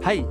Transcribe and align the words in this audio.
Hei! 0.00 0.22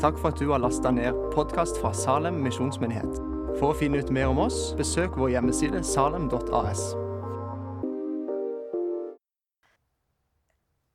Takk 0.00 0.18
for 0.20 0.28
at 0.28 0.36
du 0.36 0.50
har 0.50 0.58
lasta 0.60 0.90
ned 0.92 1.16
podkast 1.32 1.78
fra 1.80 1.94
Salem 1.96 2.42
misjonsmyndighet. 2.44 3.14
For 3.56 3.70
å 3.70 3.76
finne 3.78 4.02
ut 4.04 4.12
mer 4.12 4.28
om 4.28 4.42
oss, 4.42 4.74
besøk 4.76 5.16
vår 5.16 5.30
hjemmeside 5.32 5.80
salem.as. 5.80 6.82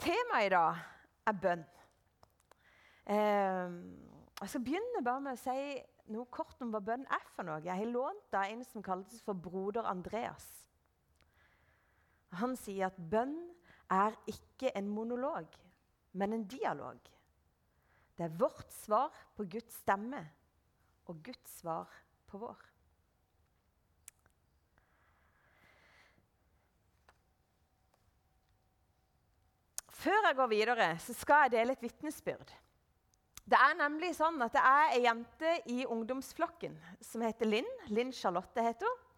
Temaet 0.06 0.46
i 0.46 0.54
dag 0.54 0.86
er 1.34 1.42
bønn. 1.42 1.66
Eh, 3.18 3.74
jeg 4.44 4.54
skal 4.54 4.66
begynne 4.70 5.06
bare 5.10 5.26
med 5.26 5.34
å 5.34 5.42
si 5.48 5.60
noe 6.14 6.30
kort 6.30 6.62
om 6.62 6.70
hva 6.70 6.86
bønn 6.86 7.10
er 7.10 7.28
for 7.34 7.50
noe. 7.50 7.66
Jeg 7.66 7.82
har 7.82 7.94
lånt 7.98 8.38
av 8.38 8.46
en 8.46 8.62
som 8.62 8.86
kalles 8.86 9.26
for 9.26 9.34
broder 9.34 9.90
Andreas. 9.90 10.52
Han 12.38 12.54
sier 12.62 12.94
at 12.94 13.06
bønn 13.10 13.40
er 13.90 14.14
ikke 14.30 14.78
en 14.78 14.94
monolog, 14.94 15.50
men 16.14 16.38
en 16.38 16.46
dialog. 16.46 17.02
Det 18.20 18.26
er 18.28 18.36
vårt 18.36 18.74
svar 18.76 19.14
på 19.38 19.46
Guds 19.48 19.78
stemme 19.80 20.20
og 21.08 21.22
Guds 21.24 21.54
svar 21.62 21.88
på 22.28 22.42
vår. 22.42 22.66
Før 30.00 30.28
jeg 30.28 30.36
går 30.36 30.52
videre, 30.52 30.90
så 31.00 31.16
skal 31.16 31.46
jeg 31.48 31.56
dele 31.56 31.78
et 31.78 31.88
vitnesbyrd. 31.88 32.52
Det 33.50 33.58
er 33.58 33.80
nemlig 33.80 34.12
sånn 34.20 34.44
at 34.44 34.52
det 34.54 34.68
er 34.68 34.94
ei 34.98 35.02
jente 35.08 35.54
i 35.72 35.86
ungdomsflokken 35.88 36.76
som 37.04 37.24
heter 37.24 37.48
Linn. 37.48 37.72
Linn 37.88 38.12
Charlotte 38.16 38.68
heter 38.68 38.88
hun. 38.88 39.09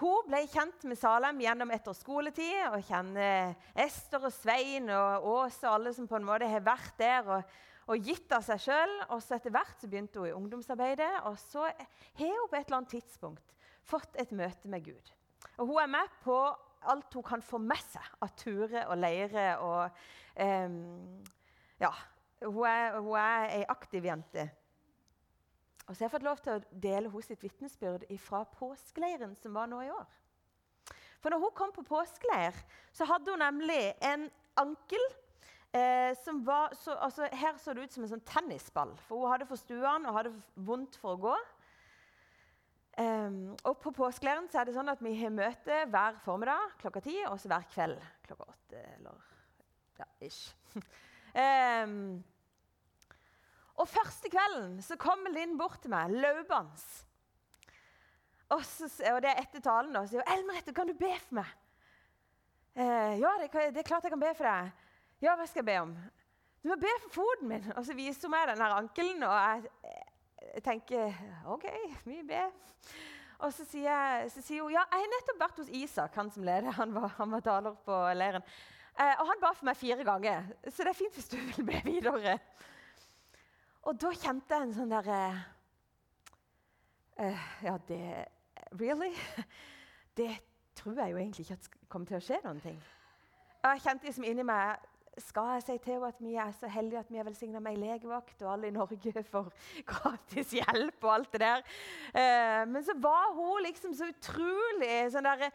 Hun 0.00 0.26
ble 0.26 0.40
kjent 0.50 0.82
med 0.90 0.98
Salem 0.98 1.38
gjennom 1.44 1.70
et 1.70 1.86
års 1.86 2.00
skoletid 2.02 2.64
og 2.66 2.80
kjenner 2.82 3.52
Ester 3.78 4.24
og 4.26 4.32
Svein 4.34 4.88
og 4.90 5.28
Åse 5.30 5.68
og 5.68 5.76
alle 5.76 5.92
som 5.94 6.08
på 6.10 6.18
en 6.18 6.26
måte 6.26 6.48
har 6.50 6.64
vært 6.66 6.96
der 6.98 7.28
og, 7.36 7.52
og 7.86 8.08
gitt 8.08 8.32
av 8.34 8.42
seg 8.42 8.58
sjøl. 8.64 8.94
Etter 9.14 9.54
hvert 9.54 9.78
så 9.78 9.90
begynte 9.90 10.18
hun 10.18 10.32
i 10.32 10.34
ungdomsarbeidet, 10.34 11.12
og 11.30 11.38
så 11.38 11.68
har 11.68 11.86
hun 12.18 12.50
på 12.50 12.58
et 12.58 12.66
eller 12.66 12.80
annet 12.80 12.94
tidspunkt 12.96 13.54
fått 13.86 14.18
et 14.18 14.34
møte 14.34 14.72
med 14.72 14.82
Gud. 14.88 15.14
Og 15.60 15.70
Hun 15.70 15.82
er 15.84 15.92
med 15.94 16.18
på 16.24 16.40
alt 16.90 17.14
hun 17.14 17.24
kan 17.24 17.44
få 17.44 17.60
med 17.62 17.80
seg 17.86 18.18
av 18.24 18.34
turer 18.36 18.90
og 18.90 18.98
leirer. 18.98 19.62
og 19.62 19.90
um, 20.42 21.22
ja, 21.80 21.92
hun 22.42 22.66
er, 22.66 22.98
hun 22.98 23.14
er 23.20 23.50
ei 23.60 23.64
aktiv 23.68 24.10
jente. 24.10 24.48
Og 25.84 25.92
så 25.92 26.04
har 26.04 26.06
jeg 26.06 26.14
fått 26.14 26.28
lov 26.28 26.40
til 26.40 26.54
å 26.54 26.80
dele 26.80 27.10
hos 27.12 27.28
sitt 27.28 27.42
vitnesbyrd 27.44 28.06
fra 28.22 28.44
påskeleiren 28.56 29.34
som 29.36 29.56
var 29.56 29.68
nå 29.68 29.82
i 29.84 29.92
år. 29.92 30.06
For 31.20 31.32
når 31.32 31.40
hun 31.40 31.54
kom 31.56 31.72
på 31.72 31.84
påskeleir, 31.88 32.56
så 32.92 33.06
hadde 33.08 33.32
hun 33.32 33.40
nemlig 33.40 33.92
en 34.04 34.26
ankel 34.60 35.04
eh, 35.72 36.12
som 36.20 36.42
var 36.44 36.74
så, 36.76 36.96
altså, 37.00 37.28
Her 37.32 37.56
så 37.60 37.72
det 37.72 37.86
ut 37.86 37.96
som 37.96 38.04
en 38.04 38.12
sånn 38.14 38.26
tennisball, 38.28 38.92
for 39.08 39.24
hun 39.24 39.32
hadde 39.32 39.48
forstuene 39.48 40.08
og 40.08 40.18
hadde 40.18 40.34
vondt 40.68 40.98
for 41.00 41.16
å 41.16 41.22
gå. 41.28 41.36
Um, 42.94 43.56
og 43.66 43.80
På 43.82 43.90
påskeleiren 43.90 44.46
er 44.54 44.68
det 44.68 44.76
sånn 44.76 44.92
at 44.92 45.00
vi 45.02 45.16
har 45.18 45.32
møte 45.34 45.80
hver 45.90 46.20
formiddag 46.22 46.76
klokka 46.78 47.02
ti, 47.02 47.16
og 47.26 47.40
så 47.42 47.50
hver 47.50 47.64
kveld 47.72 48.04
klokka 48.28 48.52
åtte. 48.52 48.84
Eller 48.94 49.24
ja, 49.98 50.06
ish. 50.28 50.52
um, 50.76 52.22
Og 53.74 53.88
første 53.90 54.30
kvelden 54.30 54.78
så 54.82 54.96
kommer 55.00 55.32
Linn 55.34 55.56
bort 55.58 55.80
til 55.82 55.90
meg 55.90 56.12
løpende. 56.14 56.78
Og, 58.52 58.60
og, 58.60 59.20
det 59.24 59.30
er 59.30 59.40
etter 59.40 59.62
talen 59.64 59.96
og 59.98 60.08
sier 60.08 60.22
hun, 60.22 60.30
'Elmerette, 60.30 60.74
kan 60.74 60.86
du 60.86 60.94
be 60.94 61.10
for 61.18 61.40
meg?' 61.40 61.54
Eh, 62.76 63.14
'Ja, 63.18 63.30
det, 63.40 63.50
det, 63.74 63.78
er 63.78 63.88
klart 63.88 64.04
jeg 64.04 64.12
kan 64.12 64.20
be 64.20 64.34
for 64.34 64.44
deg.' 64.44 64.70
'Ja, 65.22 65.34
hva 65.34 65.46
skal 65.46 65.64
jeg 65.64 65.70
be 65.70 65.80
om?' 65.80 65.96
'Du 66.62 66.68
må 66.68 66.76
be 66.76 66.92
for 67.02 67.14
foten 67.18 67.48
min.' 67.48 67.72
Og 67.76 67.86
så 67.86 67.94
viser 67.94 68.28
hun 68.28 68.30
meg 68.36 68.48
denne 68.48 68.70
ankelen, 68.74 69.22
og 69.22 69.32
jeg, 69.32 69.64
jeg, 70.54 70.62
tenker 70.62 71.14
'OK, 71.46 71.66
mye 72.04 72.22
be'. 72.22 72.52
Og 73.38 73.52
så 73.52 73.64
sier, 73.64 74.28
så 74.28 74.42
sier, 74.42 74.62
hun 74.62 74.72
ja, 74.72 74.84
jeg 74.92 75.02
har 75.02 75.10
nettopp 75.16 75.40
vært 75.40 75.58
hos 75.58 75.68
Isak, 75.68 76.14
han 76.14 76.30
som 76.30 76.44
leder. 76.44 76.70
Han 76.70 76.94
var, 76.94 77.08
han 77.18 77.30
var 77.30 77.40
taler 77.40 77.74
på 77.84 77.96
leiren. 78.14 78.44
Eh, 78.94 79.16
og 79.18 79.26
han 79.26 79.40
ba 79.42 79.50
for 79.52 79.66
meg 79.66 79.76
fire 79.76 80.04
ganger, 80.06 80.44
så 80.70 80.84
det 80.84 80.92
er 80.92 80.98
fint 81.00 81.16
hvis 81.18 81.28
du 81.32 81.36
vil 81.36 81.66
be 81.66 81.80
videre. 81.84 82.38
Og 83.84 84.00
da 84.00 84.10
kjente 84.16 84.56
jeg 84.56 84.66
en 84.66 84.74
sånn 84.76 84.92
derre 84.92 85.20
uh, 87.20 87.44
Ja, 87.64 87.76
det 87.88 88.00
Really? 88.74 89.12
Det 90.16 90.30
tror 90.74 90.98
jeg 90.98 91.10
jo 91.12 91.16
egentlig 91.18 91.44
ikke 91.44 91.58
at 91.58 91.70
kommer 91.90 92.06
til 92.06 92.16
å 92.16 92.22
skje 92.22 92.36
noen 92.44 92.60
ting. 92.62 92.76
Jeg 93.64 93.80
kjente 93.82 94.06
liksom 94.06 94.26
inni 94.26 94.44
meg 94.46 94.82
skal 95.18 95.52
jeg 95.54 95.62
si 95.62 95.76
til 95.78 95.94
henne 95.94 96.08
at 96.10 96.20
vi 96.22 96.34
er 96.42 96.50
så 96.58 96.68
heldige 96.70 97.00
at 97.00 97.10
vi 97.10 97.18
er 97.18 97.26
velsigna 97.26 97.60
med 97.62 97.76
ei 97.76 97.80
legevakt, 97.82 98.42
og 98.42 98.52
alle 98.52 98.68
i 98.68 98.74
Norge 98.74 99.22
får 99.34 99.50
gratis 99.86 100.54
hjelp 100.58 101.06
og 101.06 101.12
alt 101.14 101.32
det 101.32 101.40
der. 101.40 101.62
Uh, 102.14 102.62
men 102.70 102.84
så 102.84 102.96
var 102.98 103.30
hun 103.34 103.62
liksom 103.66 103.94
så 103.94 104.10
utrolig 104.10 104.96
sånn 105.14 105.28
derre 105.28 105.50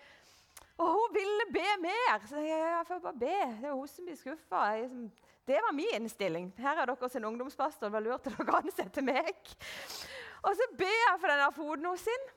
Og 0.79 0.93
hun 0.95 1.15
ville 1.15 1.47
be 1.51 1.67
mer. 1.83 2.27
Så 2.27 2.39
jeg, 2.39 2.55
jeg 2.55 2.85
får 2.87 2.99
bare 3.03 3.19
be. 3.19 3.39
Det 3.59 3.67
er 3.67 3.75
hun 3.75 3.87
som 3.91 4.05
blir 4.05 4.15
skuffa. 4.15 4.61
Liksom, 4.79 5.09
det 5.49 5.59
var 5.65 5.73
min 5.73 5.95
innstilling. 5.97 6.51
Her 6.57 6.81
er 6.81 6.85
dere 6.85 7.09
sin 7.09 7.25
ungdomspastor. 7.25 7.87
Det 7.87 7.93
var 7.93 8.05
lurt 8.05 8.27
at 8.27 8.37
dere 8.37 8.57
ansetter 8.61 9.05
meg. 9.05 9.55
Og 10.45 10.55
så 10.55 10.67
ber 10.77 10.93
jeg 10.93 11.15
for 11.19 11.31
denne 11.31 11.47
foten 11.55 11.97
sin. 11.97 12.27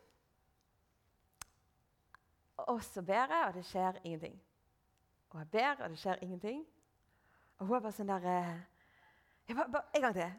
Og 2.56 2.82
så 2.84 3.02
ber 3.02 3.26
jeg, 3.34 3.44
og 3.46 3.54
det 3.54 3.64
skjer 3.68 4.00
ingenting. 4.04 4.42
Og 5.30 5.38
jeg 5.38 5.48
ber, 5.48 5.84
og 5.84 5.90
det 5.90 5.98
skjer 5.98 6.22
ingenting. 6.22 6.66
Og 7.58 7.66
hun 7.66 7.76
er 7.76 7.80
bare 7.84 7.96
sånn 7.96 8.10
der 8.10 8.28
eh, 8.28 8.54
jeg 9.48 9.56
bare, 9.56 9.70
bare, 9.72 9.84
En 9.94 10.02
gang 10.02 10.14
til. 10.14 10.32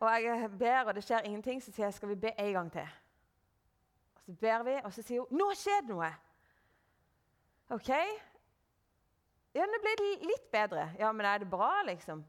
Og 0.00 0.22
jeg 0.22 0.50
ber, 0.58 0.80
og 0.84 0.94
det 0.94 1.04
skjer 1.04 1.26
ingenting. 1.26 1.62
Så 1.62 1.72
sier 1.72 1.86
jeg 1.86 1.94
skal 1.94 2.08
vi 2.08 2.14
be 2.26 2.32
en 2.38 2.52
gang 2.52 2.72
til. 2.72 2.96
Og 4.16 4.22
Så 4.22 4.32
ber 4.32 4.62
vi, 4.62 4.80
og 4.84 4.92
så 4.92 5.02
sier 5.02 5.22
hun 5.22 5.38
nå 5.38 5.52
skjer 5.54 5.86
det 5.86 5.94
noe. 5.94 6.10
OK? 7.70 7.90
Ja, 9.58 9.66
det 9.66 9.78
ble 9.82 10.10
litt 10.28 10.50
bedre. 10.54 10.90
Ja, 11.00 11.12
men 11.12 11.26
er 11.26 11.42
det 11.42 11.48
bra, 11.50 11.72
liksom? 11.88 12.22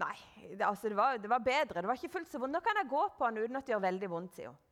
Nei, 0.00 0.14
det, 0.52 0.62
altså, 0.64 0.88
det, 0.88 0.96
var, 0.96 1.18
det 1.20 1.28
var, 1.28 1.40
bedre. 1.44 1.82
Det 1.82 1.88
var 1.88 1.98
ikke 1.98 2.16
fullt 2.18 2.32
så 2.32 2.40
vondt. 2.40 2.56
Nå 2.56 2.62
kan 2.64 2.80
jeg 2.80 2.88
gå 2.90 3.02
på 3.16 3.28
den 3.28 3.44
uten 3.44 3.58
at 3.60 3.66
det 3.66 3.74
gjør 3.74 3.84
veldig 3.84 4.10
vondt, 4.12 4.36
sier 4.36 4.52
hun. 4.52 4.62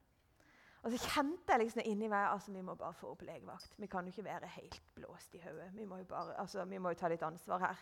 Og 0.85 0.93
så 0.93 0.99
kjente 1.01 1.49
jeg 1.49 1.63
liksom 1.63 1.81
inni 1.89 2.11
meg 2.13 2.27
altså, 2.29 2.53
vi 2.53 2.61
må 2.61 2.75
bare 2.77 2.93
få 2.99 3.15
opp 3.15 3.23
legevakt. 3.25 3.71
Vi 3.81 3.87
kan 3.89 4.05
jo 4.05 4.13
ikke 4.13 4.27
være 4.27 4.51
helt 4.59 4.83
blåst 4.99 5.33
i 5.33 5.41
hodet. 5.41 5.71
Vi, 5.73 5.87
må 5.89 6.03
jo 6.03 6.05
altså, 6.13 6.67
vi 6.69 6.81
må 6.83 6.93
jo 6.93 6.99
ta 7.01 7.09
litt 7.09 7.25
ansvar 7.25 7.63
her. 7.63 7.81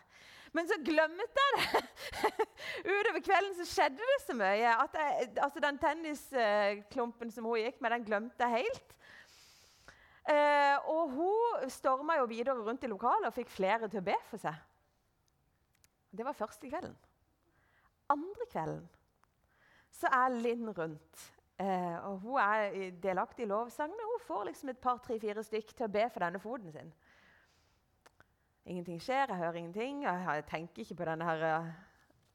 Men 0.54 0.70
så 0.70 0.78
glemte 0.86 1.46
jeg 1.46 1.56
det! 1.56 1.82
Utover 2.92 3.19
kvelden 3.26 3.56
så 3.58 3.66
skjedde 3.66 4.06
det 4.12 4.20
så 4.22 4.36
mye. 4.38 4.76
at 4.84 4.98
jeg, 5.00 5.32
altså, 5.34 5.64
Den 5.66 5.82
tennisklumpen 5.82 7.34
som 7.34 7.50
hun 7.50 7.58
gikk 7.58 7.82
med, 7.82 7.96
den 7.96 8.06
glemte 8.06 8.46
jeg 8.46 8.69
helt. 8.69 8.94
Eh, 10.28 10.77
og 10.87 11.10
hun 11.10 11.71
storma 11.71 12.21
jo 12.21 12.28
videre 12.31 12.55
rundt 12.62 12.84
i 12.84 12.91
lokalet 12.91 13.27
og 13.27 13.34
fikk 13.34 13.50
flere 13.50 13.88
til 13.91 14.03
å 14.03 14.06
be 14.06 14.15
for 14.28 14.43
seg. 14.43 14.55
Det 16.12 16.25
var 16.27 16.37
første 16.37 16.69
kvelden. 16.69 16.94
Andre 18.12 18.47
kvelden 18.50 18.88
så 19.93 20.11
er 20.12 20.34
Linn 20.34 20.71
rundt. 20.71 21.32
Eh, 21.59 21.97
og 22.06 22.19
Hun 22.19 22.38
er 22.41 22.91
delaktig 23.03 23.44
i 23.44 23.49
lovsangene. 23.49 24.09
Hun 24.12 24.27
får 24.27 24.44
liksom 24.44 24.69
et 24.69 24.78
par, 24.78 24.99
tre, 24.99 25.19
fire 25.21 25.43
stykk 25.43 25.75
til 25.75 25.87
å 25.87 25.93
be 25.93 26.06
for 26.11 26.25
denne 26.25 26.41
foten 26.43 26.72
sin. 26.72 26.93
Ingenting 28.66 29.03
skjer, 29.03 29.27
jeg 29.28 29.37
hører 29.43 29.59
ingenting. 29.61 30.03
Jeg 30.06 30.44
tenker 30.50 30.82
ikke 30.82 30.94
på 30.94 31.06
denne 31.11 31.25
her, 31.25 31.72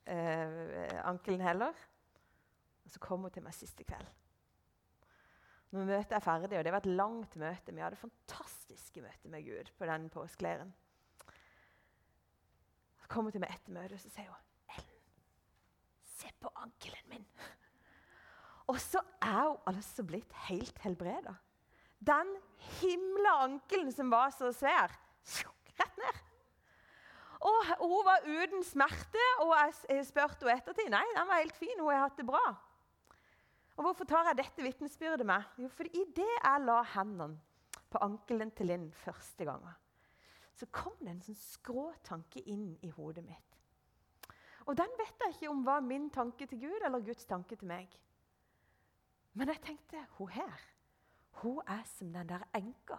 eh, 0.06 1.02
ankelen 1.04 1.42
heller. 1.42 1.74
Og 2.86 2.92
Så 2.92 3.00
kommer 3.00 3.30
hun 3.30 3.34
til 3.34 3.44
meg 3.44 3.54
siste 3.54 3.84
kveld. 3.84 4.08
Når 5.76 5.88
møtet 5.90 6.16
er 6.16 6.24
ferdig, 6.24 6.58
og 6.58 6.64
det 6.64 6.72
var 6.72 6.84
et 6.84 6.98
langt 7.00 7.36
møte 7.36 7.74
Vi 7.76 7.84
hadde 7.84 8.00
fantastiske 8.00 9.02
møter 9.04 9.32
med 9.32 9.44
Gud 9.44 9.72
på 9.78 9.90
den 9.90 10.10
påskeleiren. 10.10 10.74
Så 13.02 13.08
kommer 13.08 13.32
hun 13.32 13.36
til 13.36 13.44
meg 13.44 13.56
etter 13.56 13.76
møtet 13.76 13.98
og 13.98 14.04
så 14.04 14.14
sier 14.14 14.32
hun, 14.32 14.44
'Ellen, 14.72 15.02
se 16.04 16.32
på 16.40 16.52
ankelen 16.56 17.10
min.' 17.12 17.28
Og 18.68 18.80
så 18.84 19.00
er 19.22 19.44
hun 19.48 19.58
altså 19.68 20.04
blitt 20.04 20.34
helt 20.48 20.80
helbreda. 20.84 21.36
Den 22.00 22.36
himla 22.80 23.44
ankelen 23.44 23.92
som 23.92 24.12
var 24.12 24.30
så 24.36 24.52
svær, 24.52 24.92
rett 25.80 25.98
ned. 25.98 26.24
Og 27.48 27.66
Hun 27.80 28.06
var 28.06 28.26
uten 28.26 28.64
smerte, 28.64 29.26
og 29.40 29.54
jeg 29.90 30.06
spurte 30.06 30.42
henne 30.42 30.58
ettertid. 30.58 30.90
Nei, 30.90 31.06
den 31.16 31.28
var 31.30 31.42
helt 31.42 31.56
fin. 31.56 31.80
Hun 31.80 31.94
har 31.94 32.08
hatt 32.08 32.18
det 32.18 32.26
bra. 32.28 32.56
Og 33.78 33.86
Hvorfor 33.86 34.08
tar 34.10 34.26
jeg 34.32 34.40
dette 34.40 34.64
vitnesbyrdet 34.66 35.26
med? 35.26 35.44
Jo, 35.62 35.68
for 35.70 35.86
idet 35.94 36.26
jeg 36.26 36.64
la 36.66 36.80
hendene 36.96 37.38
på 37.94 38.00
ankelen 38.02 38.52
til 38.52 38.72
Linn 38.72 38.88
første 39.06 39.46
gangen, 39.46 39.76
så 40.58 40.66
kom 40.74 40.96
det 41.00 41.12
en 41.12 41.22
sånn 41.22 41.38
skrå 41.38 41.92
tanke 42.04 42.42
inn 42.50 42.72
i 42.82 42.90
hodet 42.90 43.24
mitt. 43.24 43.60
Og 44.66 44.76
Den 44.76 44.98
vet 45.00 45.22
jeg 45.24 45.36
ikke 45.36 45.52
om 45.54 45.62
var 45.66 45.86
min 45.86 46.10
tanke 46.10 46.48
til 46.50 46.60
Gud 46.66 46.82
eller 46.84 47.06
Guds 47.06 47.26
tanke 47.26 47.56
til 47.56 47.70
meg. 47.70 47.94
Men 49.38 49.54
jeg 49.54 49.62
tenkte 49.64 50.02
hun 50.18 50.34
her 50.34 50.66
hun 51.44 51.62
er 51.70 51.84
som 51.86 52.10
den 52.14 52.30
der 52.30 52.44
enka 52.58 52.98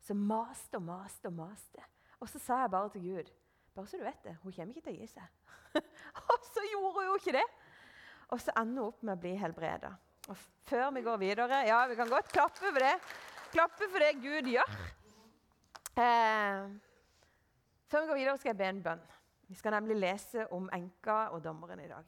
som 0.00 0.16
maste 0.16 0.78
og 0.80 0.82
maste 0.82 1.28
og 1.28 1.34
maste. 1.36 1.82
Og 2.20 2.28
så 2.28 2.40
sa 2.40 2.62
jeg 2.62 2.70
bare 2.70 2.88
til 2.88 3.02
Gud 3.04 3.32
Bare 3.74 3.86
så 3.86 3.96
du 4.00 4.02
vet 4.02 4.24
det, 4.24 4.36
hun 4.42 4.52
kommer 4.52 4.74
ikke 4.74 4.88
til 4.88 4.96
å 4.96 4.98
gi 4.98 5.06
seg. 5.06 5.26
og 6.32 6.46
så 6.48 6.64
gjorde 6.72 6.94
hun 6.96 7.04
jo 7.06 7.18
ikke 7.20 7.34
det. 7.36 7.44
Og 8.30 8.40
så 8.40 8.54
ender 8.60 8.84
hun 8.84 8.92
opp 8.92 9.02
med 9.02 9.16
å 9.16 9.22
bli 9.24 9.34
helbreda. 9.38 9.90
Og 10.30 10.38
før 10.68 10.90
vi 10.94 11.02
går 11.02 11.18
videre 11.18 11.64
Ja, 11.66 11.82
vi 11.90 11.96
kan 11.98 12.10
godt 12.10 12.30
klappe 12.32 12.62
for 12.62 12.78
det. 12.78 12.94
Klappe 13.50 13.88
for 13.90 14.02
det 14.02 14.12
Gud 14.22 14.50
gjør. 14.52 14.76
Eh, 15.98 16.68
før 17.90 18.04
vi 18.04 18.10
går 18.12 18.20
videre, 18.20 18.38
skal 18.38 18.52
jeg 18.52 18.60
be 18.60 18.68
en 18.70 18.82
bønn. 18.84 19.02
Vi 19.50 19.58
skal 19.58 19.74
nemlig 19.74 19.98
lese 19.98 20.46
om 20.54 20.68
enka 20.72 21.24
og 21.34 21.42
dommeren 21.42 21.82
i 21.82 21.88
dag. 21.90 22.06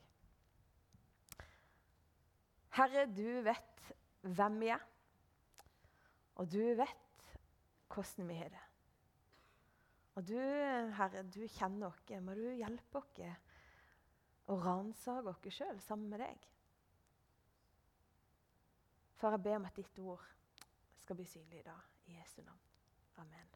Herre, 2.78 3.08
du 3.10 3.42
vet 3.44 3.90
hvem 4.22 4.60
vi 4.62 4.70
er, 4.72 4.84
og 6.38 6.46
du 6.48 6.62
vet 6.78 7.34
hvordan 7.92 8.30
vi 8.30 8.36
har 8.38 8.52
det. 8.54 8.62
Og 10.14 10.28
du, 10.28 10.38
Herre, 10.96 11.24
du 11.26 11.42
kjenner 11.48 11.88
oss. 11.88 12.00
Må 12.22 12.36
du 12.36 12.46
hjelpe 12.54 13.00
oss 13.00 13.10
å 14.52 14.60
ransake 14.60 15.32
oss 15.32 15.56
sjøl 15.56 15.78
sammen 15.82 16.12
med 16.12 16.22
deg. 16.22 16.48
For 19.20 19.34
jeg 19.34 19.44
ber 19.44 19.60
om 19.60 19.68
at 19.68 19.78
ditt 19.78 19.98
ord 20.02 20.22
skal 21.02 21.18
bli 21.18 21.26
synlig 21.28 21.62
i 21.62 21.66
dag. 21.66 21.88
I 22.10 22.16
Jesu 22.18 22.40
navn. 22.42 22.58
Amen. 23.22 23.50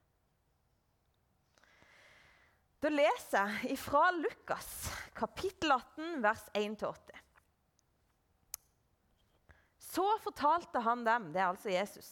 Da 2.79 2.93
leser 2.93 3.57
jeg 3.67 3.79
fra 3.81 4.05
Lukas, 4.15 4.69
kapittel 5.17 5.75
18, 5.75 6.21
vers 6.23 6.45
1-8. 6.55 7.19
Så 9.83 10.07
fortalte 10.23 10.83
han 10.85 11.03
dem, 11.07 11.31
det 11.35 11.41
er 11.41 11.49
altså 11.49 11.73
Jesus, 11.73 12.11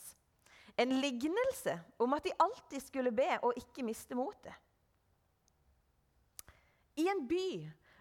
en 0.80 0.96
lignelse 0.98 1.76
om 2.02 2.16
at 2.16 2.24
de 2.26 2.34
alltid 2.42 2.82
skulle 2.82 3.12
be 3.14 3.28
og 3.44 3.58
ikke 3.60 3.84
miste 3.86 4.16
motet. 4.18 4.56
I 6.98 7.06
en 7.10 7.22
by 7.28 7.46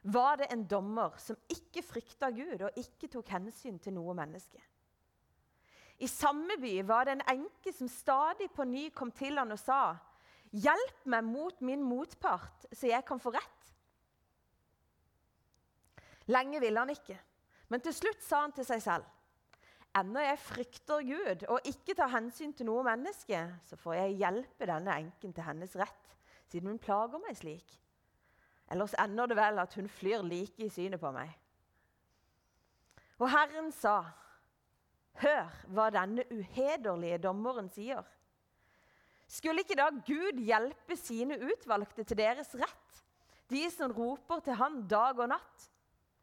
var 0.03 0.37
det 0.41 0.49
en 0.51 0.65
dommer 0.67 1.15
som 1.21 1.37
ikke 1.51 1.83
frykta 1.85 2.29
Gud 2.35 2.61
og 2.61 2.79
ikke 2.79 3.07
tok 3.11 3.29
hensyn 3.31 3.79
til 3.79 3.95
noe 3.95 4.15
menneske. 4.17 4.59
I 6.03 6.09
samme 6.11 6.57
by 6.59 6.73
var 6.87 7.07
det 7.07 7.17
en 7.17 7.27
enke 7.37 7.71
som 7.75 7.87
stadig 7.87 8.49
på 8.51 8.65
ny 8.67 8.89
kom 8.95 9.11
til 9.11 9.37
han 9.39 9.51
og 9.51 9.59
sa:" 9.59 9.95
Hjelp 10.53 11.05
meg 11.09 11.23
mot 11.25 11.61
min 11.65 11.81
motpart, 11.81 12.67
så 12.71 12.85
jeg 12.87 13.05
kan 13.05 13.19
få 13.19 13.31
rett. 13.33 13.71
Lenge 16.29 16.59
ville 16.61 16.79
han 16.79 16.89
ikke, 16.93 17.17
men 17.69 17.81
til 17.81 17.93
slutt 17.93 18.21
sa 18.21 18.43
han 18.43 18.53
til 18.53 18.65
seg 18.65 18.81
selv. 18.81 19.07
Ennå 19.97 20.21
jeg 20.21 20.39
frykter 20.39 21.01
Gud 21.05 21.45
og 21.49 21.65
ikke 21.65 21.95
tar 21.97 22.13
hensyn 22.13 22.53
til 22.53 22.69
noe 22.69 22.83
menneske, 22.85 23.39
så 23.65 23.77
får 23.77 23.93
jeg 23.93 24.19
hjelpe 24.21 24.69
denne 24.69 24.93
enken 24.93 25.33
til 25.33 25.43
hennes 25.43 25.75
rett, 25.75 26.15
siden 26.49 26.69
hun 26.69 26.79
plager 26.81 27.21
meg 27.21 27.37
slik. 27.37 27.82
Ellers 28.71 28.95
ender 28.99 29.29
det 29.29 29.37
vel 29.37 29.59
at 29.59 29.73
hun 29.77 29.89
flyr 29.89 30.23
like 30.25 30.63
i 30.63 30.69
synet 30.71 31.01
på 31.01 31.11
meg. 31.13 31.31
Og 33.19 33.29
Herren 33.31 33.71
sa, 33.75 34.01
Hør 35.21 35.51
hva 35.69 35.91
denne 35.93 36.25
uhederlige 36.33 37.19
dommeren 37.21 37.67
sier. 37.69 38.01
Skulle 39.29 39.61
ikke 39.61 39.77
da 39.77 39.91
Gud 39.93 40.39
hjelpe 40.41 40.97
sine 40.97 41.37
utvalgte 41.37 42.05
til 42.05 42.17
deres 42.17 42.49
rett? 42.57 43.01
De 43.49 43.61
som 43.69 43.93
roper 43.93 44.41
til 44.41 44.57
han 44.57 44.81
dag 44.89 45.19
og 45.19 45.29
natt. 45.29 45.67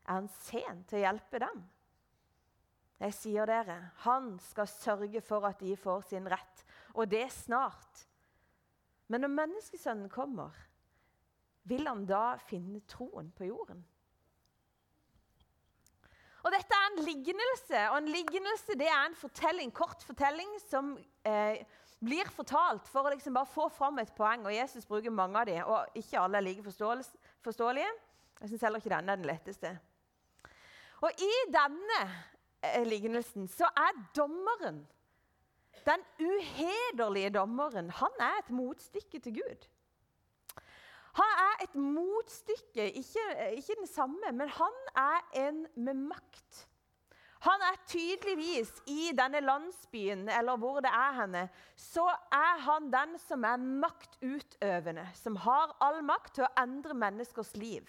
Er 0.08 0.18
han 0.18 0.30
sen 0.42 0.82
til 0.90 0.98
å 0.98 1.04
hjelpe 1.04 1.40
dem? 1.42 1.62
Jeg 3.00 3.16
sier 3.16 3.48
dere, 3.48 3.78
han 4.04 4.34
skal 4.44 4.68
sørge 4.68 5.22
for 5.24 5.46
at 5.48 5.62
de 5.62 5.72
får 5.78 6.02
sin 6.10 6.26
rett, 6.28 6.64
og 6.92 7.08
det 7.08 7.30
snart. 7.32 8.02
Men 9.08 9.24
når 9.24 9.32
menneskesønnen 9.38 10.10
kommer, 10.12 10.52
vil 11.70 11.86
han 11.88 12.04
da 12.08 12.34
finne 12.42 12.82
troen 12.90 13.30
på 13.36 13.48
jorden? 13.48 13.80
Og 16.40 16.54
Dette 16.54 16.76
er 16.76 16.86
en 16.88 17.02
lignelse, 17.04 17.80
og 17.90 17.98
en 17.98 18.08
lignelse 18.08 18.76
det 18.80 18.88
er 18.88 19.02
en 19.04 19.16
fortelling, 19.18 19.72
kort 19.76 20.02
fortelling 20.06 20.54
som 20.62 20.94
eh, 21.28 21.60
blir 22.00 22.30
fortalt 22.32 22.88
for 22.88 23.04
å 23.04 23.12
liksom 23.12 23.36
bare 23.36 23.50
få 23.50 23.68
fram 23.72 24.00
et 24.00 24.12
poeng. 24.16 24.46
og 24.46 24.54
Jesus 24.54 24.88
bruker 24.88 25.12
mange 25.12 25.36
av 25.38 25.50
dem, 25.50 25.60
og 25.68 26.00
ikke 26.00 26.20
alle 26.20 26.40
er 26.40 26.46
like 26.46 26.64
forståelige. 26.64 27.92
Jeg 28.40 28.48
syns 28.48 28.64
heller 28.64 28.80
ikke 28.80 28.94
denne 28.94 29.12
er 29.12 29.20
den 29.20 29.28
letteste. 29.28 29.74
Og 31.04 31.20
I 31.20 31.34
denne 31.52 32.00
eh, 32.64 32.86
lignelsen 32.88 33.48
så 33.48 33.68
er 33.76 34.00
dommeren, 34.16 34.80
den 35.84 36.02
uhederlige 36.20 37.30
dommeren, 37.36 37.90
han 37.90 38.16
er 38.20 38.40
et 38.40 38.50
motstykke 38.52 39.20
til 39.20 39.38
Gud. 39.42 39.68
Han 41.18 41.36
er 41.42 41.62
et 41.64 41.74
motstykke, 41.74 42.90
ikke, 43.00 43.24
ikke 43.56 43.78
den 43.78 43.86
samme, 43.90 44.32
men 44.32 44.48
han 44.48 44.82
er 44.96 45.46
en 45.46 45.64
med 45.74 45.94
makt. 45.94 46.66
Han 47.40 47.62
er 47.64 47.78
tydeligvis 47.88 48.72
i 48.92 49.12
denne 49.16 49.40
landsbyen, 49.40 50.28
eller 50.28 50.58
hvor 50.60 50.82
det 50.84 50.90
er 50.92 51.14
henne, 51.22 51.46
så 51.76 52.04
er 52.36 52.58
han 52.66 52.90
den 52.92 53.16
som 53.22 53.46
er 53.48 53.56
maktutøvende, 53.56 55.06
som 55.16 55.38
har 55.40 55.72
all 55.80 56.02
makt 56.04 56.34
til 56.36 56.44
å 56.44 56.52
endre 56.60 56.94
menneskers 56.94 57.54
liv. 57.56 57.88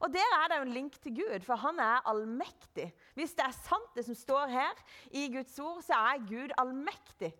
Og 0.00 0.12
Der 0.12 0.36
er 0.36 0.48
det 0.48 0.60
en 0.60 0.72
link 0.72 1.00
til 1.00 1.16
Gud, 1.16 1.40
for 1.44 1.56
han 1.60 1.80
er 1.80 2.04
allmektig. 2.08 2.88
Hvis 3.14 3.34
det 3.36 3.44
er 3.44 3.56
sant, 3.56 3.90
det 3.96 4.04
som 4.04 4.14
står 4.14 4.46
her 4.48 4.84
i 5.10 5.26
Guds 5.32 5.58
ord, 5.58 5.82
så 5.82 5.92
er 5.92 6.24
Gud 6.28 6.52
allmektig. 6.58 7.34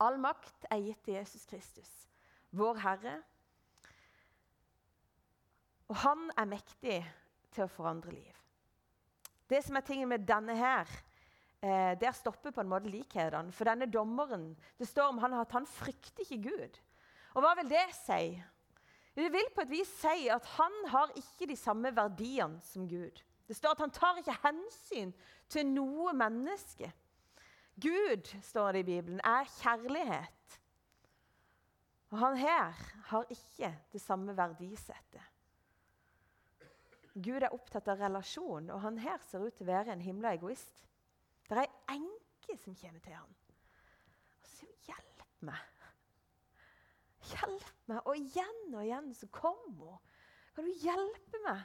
All 0.00 0.18
makt 0.20 0.68
er 0.70 0.80
gitt 0.84 1.00
til 1.04 1.14
Jesus 1.14 1.46
Kristus, 1.48 2.07
vår 2.58 2.80
Herre. 2.82 3.14
Og 5.88 5.96
han 6.02 6.26
er 6.36 6.50
mektig 6.50 6.98
til 7.54 7.64
å 7.64 7.70
forandre 7.72 8.12
liv. 8.12 8.34
Det 9.48 9.62
som 9.64 9.78
er 9.78 9.86
tingen 9.86 10.10
med 10.10 10.26
denne 10.28 10.56
her, 10.56 10.90
eh, 11.62 11.94
der 12.00 12.12
stopper 12.12 12.52
på 12.52 12.60
en 12.60 12.68
måte 12.68 12.90
likhetene. 12.90 13.52
For 13.52 13.64
denne 13.64 13.88
dommeren 13.90 14.50
det 14.78 14.88
står 14.88 15.08
om 15.08 15.18
han 15.18 15.38
at 15.40 15.52
han 15.52 15.66
frykter 15.66 16.26
ikke 16.26 16.50
Gud. 16.50 16.78
Og 17.34 17.42
hva 17.42 17.54
vil 17.56 17.70
det 17.70 17.88
si? 17.96 18.36
Det 19.16 19.32
vil 19.32 19.48
på 19.54 19.64
et 19.64 19.70
vis 19.70 19.88
si 19.98 20.28
at 20.30 20.44
han 20.58 20.74
har 20.92 21.10
ikke 21.16 21.48
de 21.50 21.56
samme 21.56 21.90
verdiene 21.96 22.60
som 22.62 22.86
Gud. 22.88 23.22
Det 23.48 23.56
står 23.56 23.74
at 23.74 23.80
han 23.80 23.90
tar 23.90 24.20
ikke 24.20 24.36
hensyn 24.44 25.14
til 25.48 25.66
noe 25.66 26.12
menneske. 26.12 26.92
Gud, 27.80 28.28
står 28.42 28.72
det 28.72 28.80
i 28.84 28.88
Bibelen, 28.92 29.20
er 29.24 29.48
kjærlighet. 29.62 30.37
Og 32.08 32.18
han 32.18 32.36
her 32.40 32.76
har 33.10 33.32
ikke 33.32 33.72
det 33.92 34.00
samme 34.00 34.36
verdisettet. 34.36 35.24
Gud 37.18 37.42
er 37.42 37.52
opptatt 37.52 37.88
av 37.90 37.98
relasjon, 37.98 38.70
og 38.70 38.80
han 38.84 39.00
her 39.02 39.18
ser 39.26 39.42
ut 39.42 39.56
til 39.58 39.66
å 39.66 39.72
være 39.72 39.92
en 39.92 40.04
himla 40.04 40.32
egoist. 40.36 40.84
Det 41.48 41.56
er 41.56 41.64
ei 41.64 41.96
enke 41.98 42.56
som 42.62 42.76
kommer 42.78 43.02
til 43.02 43.16
ham 43.16 43.34
og 44.38 44.46
sier 44.52 44.76
'Hjelp 44.86 45.24
meg'. 45.48 45.78
Hjelp 47.28 47.72
meg. 47.88 48.00
Og 48.06 48.16
igjen 48.16 48.74
og 48.74 48.84
igjen 48.84 49.14
så 49.14 49.26
kommer 49.26 49.84
hun. 49.84 49.98
Kan 50.54 50.64
du 50.64 50.72
hjelpe 50.72 51.40
meg? 51.44 51.64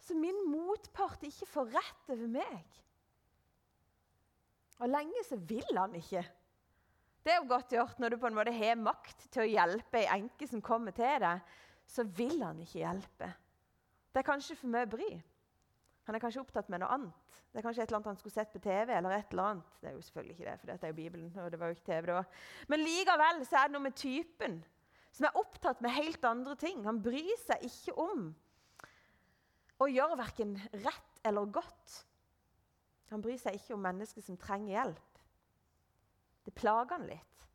Så 0.00 0.14
min 0.14 0.38
motpart 0.50 1.22
ikke 1.22 1.46
får 1.46 1.74
rett 1.74 2.12
over 2.14 2.26
meg. 2.26 2.78
Og 4.80 4.88
lenge 4.88 5.24
så 5.28 5.36
vil 5.36 5.76
han 5.76 5.94
ikke. 5.94 6.24
Det 7.20 7.32
er 7.34 7.40
jo 7.42 7.48
godt 7.50 7.74
gjort 7.74 7.98
når 8.00 8.14
du 8.14 8.20
på 8.20 8.30
en 8.30 8.36
måte 8.38 8.54
har 8.56 8.78
makt 8.80 9.26
til 9.28 9.44
å 9.44 9.50
hjelpe 9.50 10.00
ei 10.00 10.08
enke 10.14 10.48
som 10.48 10.62
kommer 10.64 10.94
til 10.96 11.20
deg. 11.20 11.42
Så 11.90 12.04
vil 12.16 12.38
han 12.42 12.60
ikke 12.62 12.80
hjelpe. 12.80 13.28
Det 14.10 14.22
er 14.22 14.26
kanskje 14.26 14.56
for 14.58 14.72
mye 14.72 14.88
bry. 14.88 15.10
Han 16.06 16.16
er 16.16 16.22
kanskje 16.22 16.40
opptatt 16.42 16.70
med 16.72 16.82
noe 16.82 16.90
annet. 16.94 17.40
Det 17.50 17.60
er 17.60 17.64
kanskje 17.66 17.82
et 17.82 17.90
eller 17.90 17.98
annet 17.98 18.10
han 18.12 18.18
skulle 18.18 18.34
sett 18.34 18.52
på 18.52 18.62
TV. 18.62 18.92
eller 18.96 19.10
et 19.14 19.32
eller 19.32 19.52
annet. 19.52 19.78
Det 19.80 19.90
er 19.90 19.94
jo 19.94 20.04
selvfølgelig 20.06 20.36
ikke 20.36 20.48
det, 20.50 20.58
for 20.60 20.70
dette 20.70 20.86
er 20.86 20.92
jo 20.92 20.98
Bibelen. 21.00 21.32
og 21.38 21.50
det 21.50 21.60
var 21.60 21.66
jo 21.66 21.76
ikke 21.76 21.88
TV 21.92 22.06
da. 22.06 22.22
Men 22.68 22.84
likevel 22.84 23.42
så 23.46 23.56
er 23.56 23.68
det 23.68 23.74
noe 23.74 23.86
med 23.88 23.96
typen 23.98 24.60
som 25.10 25.26
er 25.26 25.38
opptatt 25.38 25.80
med 25.82 25.90
helt 25.90 26.24
andre 26.24 26.56
ting. 26.56 26.84
Han 26.86 27.02
bryr 27.02 27.36
seg 27.42 27.66
ikke 27.66 27.96
om 27.98 28.30
å 29.80 29.88
gjøre 29.90 30.18
verken 30.20 30.56
rett 30.72 31.22
eller 31.26 31.50
godt. 31.50 31.96
Han 33.10 33.22
bryr 33.22 33.38
seg 33.42 33.58
ikke 33.58 33.74
om 33.74 33.82
mennesker 33.82 34.22
som 34.22 34.38
trenger 34.38 34.76
hjelp. 34.76 35.09
Det 36.46 36.54
plager 36.56 36.96
han 36.96 37.08
litt. 37.08 37.46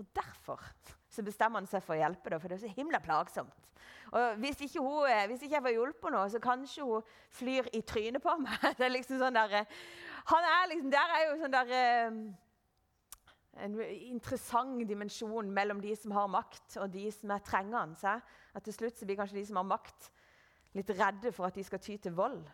Og 0.00 0.06
derfor 0.16 0.62
så 1.10 1.22
bestemmer 1.26 1.60
han 1.60 1.68
seg 1.68 1.82
for 1.84 1.96
å 1.96 2.00
hjelpe, 2.00 2.32
da, 2.32 2.38
for 2.40 2.48
det 2.48 2.56
er 2.56 2.64
så 2.64 2.72
himla 2.72 3.00
plagsomt. 3.04 3.66
Og 4.10 4.36
hvis 4.42 4.60
ikke, 4.66 4.82
hun, 4.82 5.06
hvis 5.30 5.42
ikke 5.44 5.56
jeg 5.56 5.64
får 5.64 5.74
hjulpet 5.76 6.14
nå, 6.14 6.20
så 6.32 6.40
kanskje 6.42 6.86
hun 6.86 7.10
flyr 7.36 7.68
i 7.76 7.82
trynet 7.86 8.22
på 8.22 8.34
meg. 8.42 8.56
Det 8.78 8.86
er 8.86 8.94
liksom 8.94 9.20
sånn 9.20 9.36
der, 9.36 9.60
han 10.30 10.46
er 10.46 10.70
liksom, 10.72 10.90
Der 10.92 11.12
er 11.16 11.26
jo 11.26 11.36
sånn 11.40 11.54
der 11.54 11.74
eh, 11.76 12.16
En 13.66 13.76
interessant 13.82 14.82
dimensjon 14.88 15.50
mellom 15.52 15.82
de 15.82 15.94
som 15.98 16.14
har 16.16 16.30
makt, 16.30 16.78
og 16.80 16.90
de 16.94 17.06
som 17.12 17.32
er 17.34 17.44
trengende. 17.44 18.16
At 18.54 18.66
til 18.66 18.76
slutt 18.76 18.98
så 18.98 19.06
blir 19.06 19.18
kanskje 19.20 19.40
de 19.40 19.46
som 19.50 19.60
har 19.60 19.68
makt, 19.68 20.10
litt 20.78 20.90
redde 20.94 21.32
for 21.34 21.48
at 21.48 21.58
de 21.58 21.64
skal 21.66 21.82
ty 21.82 21.96
til 21.98 22.14
vold. 22.16 22.44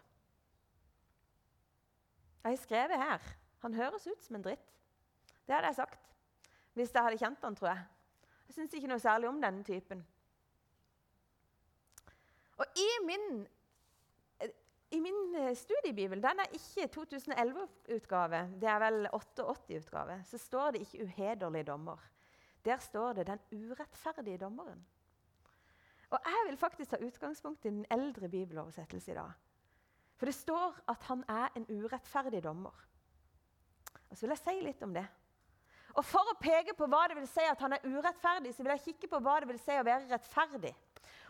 Jeg 2.42 2.54
har 2.54 2.62
skrevet 2.62 3.02
her 3.02 3.22
Han 3.62 3.74
høres 3.74 4.06
ut 4.06 4.24
som 4.24 4.36
en 4.38 4.44
dritt. 4.44 4.72
Det 5.46 5.54
hadde 5.54 5.72
jeg 5.72 5.80
sagt 5.82 6.02
hvis 6.76 6.92
jeg 6.92 7.02
hadde 7.06 7.18
kjent 7.18 7.44
han, 7.44 7.54
tror 7.56 7.70
jeg. 7.70 7.84
Jeg 8.46 8.54
syns 8.54 8.74
ikke 8.76 8.88
noe 8.90 9.00
særlig 9.00 9.28
om 9.30 9.38
denne 9.40 9.64
typen. 9.64 10.02
Og 12.60 12.80
i 12.80 12.88
min, 13.04 13.46
i 14.92 15.00
min 15.00 15.38
eh, 15.40 15.54
studiebibel, 15.56 16.20
den 16.20 16.42
er 16.44 16.52
ikke 16.52 16.90
2011-utgave, 16.98 18.42
det 18.60 18.68
er 18.68 18.82
vel 18.84 19.08
88-utgave, 19.08 20.18
så 20.28 20.38
står 20.38 20.76
det 20.76 20.84
ikke 20.84 21.04
'uhederlig 21.04 21.64
dommer'. 21.68 22.04
Der 22.64 22.76
står 22.76 23.12
det 23.12 23.26
'den 23.26 23.40
urettferdige 23.52 24.44
dommeren'. 24.44 24.84
Og 26.10 26.18
Jeg 26.24 26.46
vil 26.46 26.56
faktisk 26.56 26.90
ta 26.90 26.96
utgangspunkt 26.96 27.64
i 27.64 27.68
den 27.68 27.86
eldre 27.90 28.28
bibeloversettelse 28.28 29.12
i 29.12 29.14
dag. 29.14 29.32
For 30.16 30.26
det 30.26 30.34
står 30.34 30.80
at 30.88 31.02
han 31.02 31.24
er 31.28 31.48
en 31.56 31.66
urettferdig 31.70 32.44
dommer. 32.44 32.86
Og 34.10 34.16
Så 34.16 34.26
vil 34.26 34.36
jeg 34.36 34.38
si 34.38 34.60
litt 34.60 34.82
om 34.82 34.94
det. 34.94 35.06
Og 35.96 36.04
For 36.04 36.28
å 36.28 36.36
peke 36.40 36.74
på 36.76 36.88
hva 36.92 37.06
det 37.08 37.16
vil 37.16 37.28
si 37.30 37.44
at 37.48 37.62
han 37.64 37.72
er 37.72 37.84
urettferdig, 37.86 38.52
så 38.52 38.64
vil 38.64 38.74
jeg 38.74 38.84
kikke 38.90 39.10
på 39.14 39.20
hva 39.24 39.38
det 39.40 39.48
vil 39.48 39.60
si 39.60 39.76
å 39.76 39.86
være 39.86 40.10
rettferdig. 40.10 40.74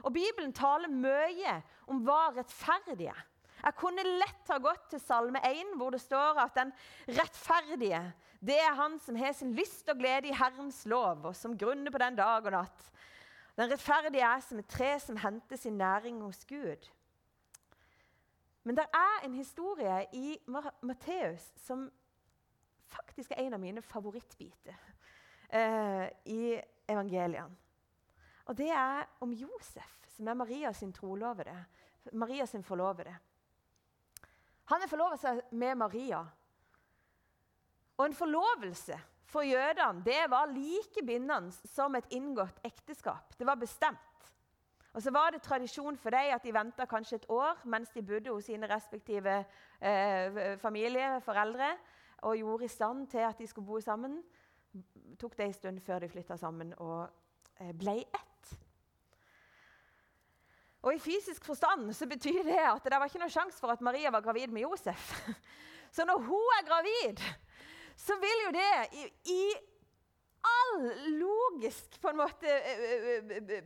Og 0.03 0.13
Bibelen 0.15 0.53
taler 0.55 0.91
mye 0.91 1.61
om 1.91 2.03
hva 2.07 2.33
rettferdig 2.35 3.11
er. 3.13 3.25
Jeg 3.63 3.79
kunne 3.79 4.05
lett 4.21 4.51
ha 4.53 4.59
gått 4.63 4.91
til 4.93 5.01
Salme 5.01 5.41
1, 5.47 5.77
hvor 5.79 5.95
det 5.95 6.03
står 6.03 6.43
at 6.43 6.59
den 6.59 6.73
rettferdige 7.17 8.03
det 8.47 8.59
er 8.61 8.75
han 8.77 8.99
som 9.01 9.17
har 9.17 9.33
sin 9.35 9.55
lyst 9.57 9.89
og 9.89 9.99
glede 9.99 10.29
i 10.29 10.37
Herrens 10.37 10.83
lov, 10.87 11.25
og 11.25 11.37
som 11.37 11.57
grunner 11.59 11.91
på 11.91 11.99
den 11.99 12.19
dag 12.19 12.45
og 12.45 12.53
natt. 12.53 12.91
Den 13.57 13.71
rettferdige 13.73 14.27
er 14.29 14.43
som 14.45 14.61
et 14.61 14.69
tre 14.71 14.91
som 15.01 15.17
henter 15.17 15.57
sin 15.57 15.79
næring 15.81 16.21
hos 16.23 16.45
Gud. 16.45 16.91
Men 18.67 18.77
det 18.77 18.85
er 18.95 19.25
en 19.25 19.35
historie 19.35 20.03
i 20.13 20.37
Matteus 20.83 21.49
som 21.65 21.87
faktisk 22.97 23.33
er 23.33 23.45
en 23.45 23.57
av 23.57 23.63
mine 23.63 23.83
favorittbiter 23.85 24.77
eh, 25.51 26.09
i 26.33 26.57
evangeliene. 26.89 27.63
Og 28.47 28.57
det 28.59 28.71
er 28.71 29.07
om 29.25 29.33
Josef, 29.35 29.97
som 30.17 30.29
er 30.31 30.39
Maria 30.39 30.73
sin 30.73 30.93
trolovede. 30.95 31.55
Maria 32.13 32.47
sin 32.47 32.63
forlovede. 32.65 33.15
Han 34.71 34.83
er 34.83 34.91
forlovet 34.91 35.23
seg 35.23 35.43
med 35.55 35.79
Maria. 35.79 36.23
Og 37.97 38.07
en 38.07 38.15
forlovelse 38.15 38.99
for 39.27 39.47
jødene 39.47 40.05
det 40.07 40.23
var 40.31 40.51
like 40.53 41.03
bindende 41.07 41.55
som 41.73 41.95
et 41.99 42.13
inngått 42.15 42.61
ekteskap. 42.67 43.35
Det 43.39 43.47
var 43.47 43.59
bestemt. 43.59 43.99
Og 44.97 45.03
så 45.03 45.13
var 45.13 45.31
det 45.31 45.43
tradisjon 45.45 45.97
for 46.01 46.15
dem 46.15 46.33
at 46.33 46.45
de 46.45 46.55
venta 46.55 46.87
kanskje 46.89 47.19
et 47.21 47.27
år 47.29 47.59
mens 47.69 47.91
de 47.93 48.03
bodde 48.03 48.33
hos 48.33 48.47
sine 48.49 48.69
respektive 48.71 49.43
eh, 49.81 50.57
familie, 50.59 51.21
foreldre, 51.21 51.75
og 52.23 52.37
gjorde 52.37 52.65
i 52.65 52.73
stand 52.73 53.07
til 53.13 53.25
at 53.27 53.39
de 53.39 53.47
skulle 53.47 53.67
bo 53.67 53.81
sammen. 53.81 54.23
tok 55.19 55.37
det 55.37 55.47
en 55.47 55.53
stund 55.53 55.81
før 55.81 55.99
de 55.99 56.09
flytta 56.09 56.37
sammen 56.37 56.75
og 56.77 57.09
eh, 57.61 57.73
ble 57.73 58.01
ett. 58.01 58.57
Og 60.83 60.95
I 60.95 60.99
fysisk 61.03 61.45
forstand 61.45 61.93
så 61.95 62.07
betyr 62.07 62.43
det 62.47 62.59
at 62.63 62.85
det 62.85 62.99
var 62.99 63.09
ikke 63.09 63.19
noe 63.19 63.33
sjanse 63.33 63.59
for 63.59 63.73
at 63.73 63.81
Maria 63.81 64.11
var 64.11 64.23
gravid 64.23 64.53
med 64.55 64.63
Josef. 64.63 65.15
Så 65.97 66.05
når 66.05 66.21
hun 66.23 66.53
er 66.59 66.67
gravid, 66.67 67.23
så 67.97 68.15
vil 68.21 68.43
jo 68.45 68.53
det 68.55 68.71
i, 68.93 69.07
i 69.33 69.43
all 70.47 70.87
logisk 71.17 71.97
måte, 72.15 72.53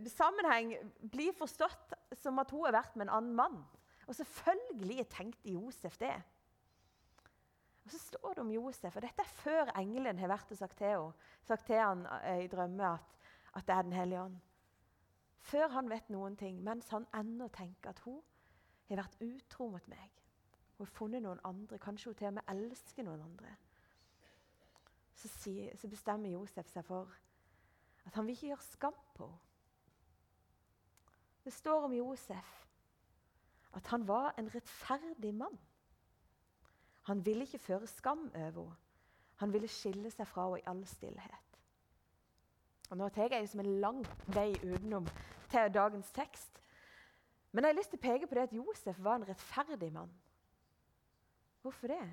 sammenheng 0.09 0.75
bli 1.13 1.31
forstått 1.37 1.97
som 2.23 2.39
at 2.41 2.53
hun 2.55 2.65
har 2.69 2.77
vært 2.79 2.97
med 2.97 3.09
en 3.09 3.15
annen 3.19 3.37
mann. 3.37 3.59
Og 4.07 4.17
selvfølgelig 4.17 5.09
tenkte 5.13 5.53
Josef 5.57 5.99
det. 6.01 6.15
Og 7.85 7.91
Så 7.91 7.99
står 7.99 8.35
det 8.35 8.39
om 8.39 8.51
Josef, 8.51 8.97
og 8.97 9.03
dette 9.03 9.23
er 9.23 9.35
før 9.41 9.73
engelen 9.79 10.19
har 10.19 10.29
vært 10.29 10.53
og 10.53 10.59
sagt 10.59 10.79
til, 10.79 11.13
sagt 11.43 11.67
til 11.67 11.81
han 11.81 12.07
i 12.43 12.49
drømme 12.51 12.93
at, 12.93 13.17
at 13.55 13.67
det 13.67 13.75
er 13.75 13.83
Den 13.83 13.93
hellige 13.93 14.23
ånd. 14.23 14.39
Før 15.41 15.69
han 15.69 15.91
vet 15.91 16.11
noen 16.11 16.37
ting, 16.37 16.61
mens 16.63 16.89
han 16.89 17.07
ennå 17.17 17.49
tenker 17.49 17.91
at 17.91 17.99
hun 18.05 18.21
har 18.89 19.01
vært 19.01 19.17
utro 19.25 19.71
mot 19.73 19.89
meg. 19.89 20.11
Hun 20.77 20.87
har 20.87 20.93
funnet 20.93 21.23
noen 21.23 21.41
andre, 21.45 21.79
kanskje 21.79 22.11
hun 22.11 22.15
til 22.15 22.27
og 22.27 22.35
med 22.35 22.53
elsker 22.53 23.07
noen 23.07 23.23
andre. 23.25 23.57
Så, 25.15 25.29
sier, 25.29 25.77
så 25.77 25.89
bestemmer 25.89 26.33
Josef 26.33 26.69
seg 26.73 26.85
for 26.85 27.09
at 28.07 28.15
han 28.15 28.27
vil 28.27 28.37
ikke 28.37 28.53
gjøre 28.53 28.69
skam 28.69 29.01
på 29.15 29.29
henne. 29.29 29.47
Det 31.41 31.53
står 31.57 31.87
om 31.87 31.93
Josef 31.97 32.49
at 33.73 33.87
han 33.87 34.09
var 34.09 34.35
en 34.39 34.51
rettferdig 34.55 35.35
mann. 35.35 35.57
Han 37.11 37.27
ville 37.27 37.43
ikke 37.43 37.59
føre 37.59 37.87
skam 37.91 38.29
over 38.29 38.39
henne. 38.39 38.77
Han 39.41 39.53
ville 39.53 39.69
skille 39.73 40.11
seg 40.13 40.29
fra 40.29 40.45
henne 40.47 40.61
i 40.61 40.67
all 40.71 40.83
stillhet. 40.87 41.57
Og 42.91 42.99
Nå 43.01 43.09
tar 43.15 43.33
jeg 43.35 43.49
som 43.51 43.63
en 43.63 43.71
lang 43.83 44.03
vei 44.31 44.53
utenom 44.63 45.09
til 45.51 45.73
dagens 45.75 46.11
tekst. 46.15 46.61
Men 47.51 47.65
jeg 47.65 47.73
har 47.73 47.79
lyst 47.81 47.91
til 47.91 47.99
å 47.99 48.05
peke 48.05 48.29
på 48.31 48.37
det 48.39 48.45
at 48.47 48.55
Josef 48.55 49.01
var 49.03 49.19
en 49.19 49.27
rettferdig 49.27 49.89
mann. 49.95 50.13
Hvorfor 51.65 51.91
det? 51.91 52.05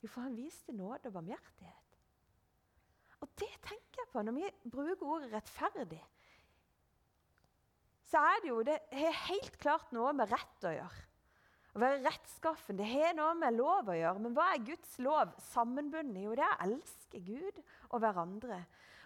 Jo, 0.00 0.08
for 0.08 0.24
han 0.24 0.36
viste 0.38 0.72
nåde 0.72 1.10
og 1.10 1.18
barmhjertighet. 1.18 1.98
Og 3.20 3.28
det 3.42 3.50
tenker 3.66 4.00
jeg 4.00 4.10
på 4.14 4.22
når 4.22 4.38
vi 4.38 4.70
bruker 4.70 5.12
ordet 5.16 5.32
'rettferdig'. 5.32 6.06
Så 8.08 8.16
er 8.16 8.40
det 8.42 8.48
jo 8.48 8.62
det 8.62 8.78
har 8.92 9.20
helt 9.28 9.58
klart 9.58 9.92
noe 9.92 10.12
med 10.16 10.32
rett 10.32 10.64
å 10.64 10.72
gjøre. 10.72 11.07
Å 11.78 11.82
være 11.84 12.00
rettskaffen 12.02 12.74
det 12.74 12.88
har 12.90 13.12
noe 13.14 13.36
med 13.38 13.54
lov 13.54 13.86
å 13.86 13.94
gjøre. 13.94 14.18
Men 14.24 14.32
hva 14.34 14.48
er 14.50 14.64
Guds 14.66 14.96
lov 14.98 15.30
sammenbundet? 15.52 16.24
Jo, 16.24 16.32
det 16.34 16.42
er 16.42 16.56
å 16.56 16.64
elske 16.66 17.20
Gud 17.22 17.60
og 17.92 18.00
hverandre. 18.02 18.56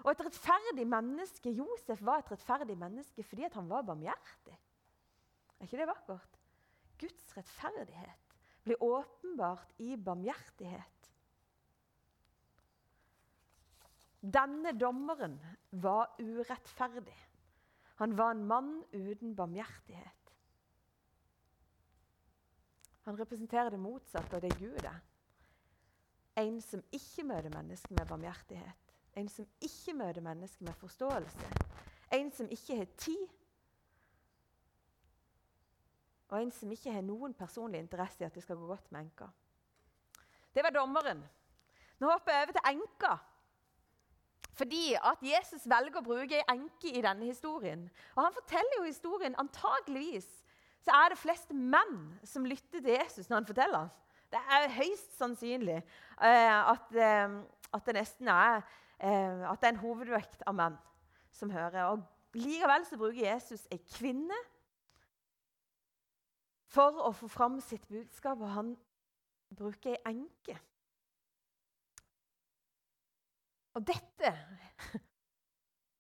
Og 0.06 0.08
et 0.14 0.22
rettferdig 0.24 0.86
menneske, 0.88 1.52
Josef 1.52 2.00
var 2.00 2.22
et 2.22 2.32
rettferdig 2.32 2.78
menneske 2.80 3.26
fordi 3.28 3.50
han 3.52 3.68
var 3.68 3.84
barmhjertig. 3.90 4.56
Er 5.60 5.68
ikke 5.68 5.82
det 5.82 5.88
vakkert? 5.90 6.40
Guds 7.02 7.36
rettferdighet 7.36 8.38
blir 8.64 8.80
åpenbart 8.88 9.76
i 9.84 9.92
barmhjertighet. 10.00 11.12
Denne 14.32 14.72
dommeren 14.80 15.36
var 15.84 16.16
urettferdig. 16.16 17.20
Han 18.00 18.16
var 18.16 18.32
en 18.32 18.44
mann 18.48 18.74
uten 18.96 19.36
barmhjertighet. 19.36 20.21
Han 23.02 23.18
representerer 23.18 23.70
det 23.70 23.80
motsatte 23.82 24.36
av 24.36 24.42
det 24.42 24.52
Gud 24.58 24.84
er. 24.84 25.00
En 26.38 26.60
som 26.62 26.82
ikke 26.92 27.24
møter 27.28 27.50
mennesker 27.52 27.94
med 27.98 28.08
barmhjertighet. 28.08 28.94
En 29.16 29.28
som 29.28 29.46
ikke 29.60 29.94
møter 29.94 30.24
mennesker 30.24 30.64
med 30.64 30.78
forståelse. 30.80 31.50
En 32.12 32.30
som 32.32 32.48
ikke 32.50 32.76
har 32.76 32.88
tid. 32.96 33.26
Og 36.28 36.42
en 36.42 36.52
som 36.52 36.70
ikke 36.72 36.92
har 36.92 37.04
noen 37.04 37.34
personlig 37.36 37.82
interesse 37.82 38.22
i 38.22 38.26
at 38.26 38.34
det 38.34 38.42
skal 38.42 38.56
gå 38.56 38.66
godt 38.66 38.92
med 38.92 39.04
enka. 39.04 39.28
Det 40.54 40.64
var 40.64 40.72
dommeren. 40.72 41.20
Nå 42.00 42.08
hopper 42.08 42.32
jeg 42.32 42.46
over 42.46 42.56
til 42.56 42.70
enka. 42.70 43.12
Fordi 44.54 44.94
at 44.94 45.20
Jesus 45.24 45.66
velger 45.68 46.00
å 46.00 46.04
bruke 46.06 46.38
ei 46.38 46.44
enke 46.54 46.92
i 46.92 47.02
denne 47.04 47.28
historien. 47.28 47.84
Og 48.16 48.22
Han 48.24 48.34
forteller 48.36 48.78
jo 48.78 48.88
historien 48.88 49.36
antageligvis 49.38 50.28
så 50.82 50.94
er 50.98 51.12
det 51.12 51.20
flest 51.20 51.52
menn 51.54 51.98
som 52.26 52.46
lytter 52.48 52.80
til 52.82 52.96
Jesus 52.96 53.28
når 53.28 53.40
han 53.40 53.50
forteller. 53.50 53.90
Det 54.32 54.40
er 54.56 54.72
høyst 54.78 55.12
sannsynlig 55.18 55.78
uh, 55.82 56.72
at, 56.72 56.88
uh, 56.96 57.36
at, 57.72 57.84
det 57.86 57.94
nesten 57.98 58.30
er 58.32 58.62
eh, 59.02 59.44
at 59.50 59.60
det 59.60 59.68
er 59.68 59.74
en 59.74 59.82
hovedvekt 59.82 60.44
av 60.48 60.56
menn 60.56 60.78
som 61.32 61.52
hører. 61.52 61.92
Og 61.92 62.02
Likevel 62.36 62.86
så 62.88 62.96
bruker 63.00 63.26
Jesus 63.26 63.66
ei 63.72 63.80
kvinne 63.92 64.38
for 66.72 66.96
å 67.04 67.12
få 67.16 67.28
fram 67.28 67.58
sitt 67.60 67.84
budskap, 67.90 68.40
og 68.40 68.54
han 68.54 68.74
bruker 69.52 69.98
ei 69.98 70.14
enke. 70.14 70.56
Og 73.76 73.84
dette 73.88 74.32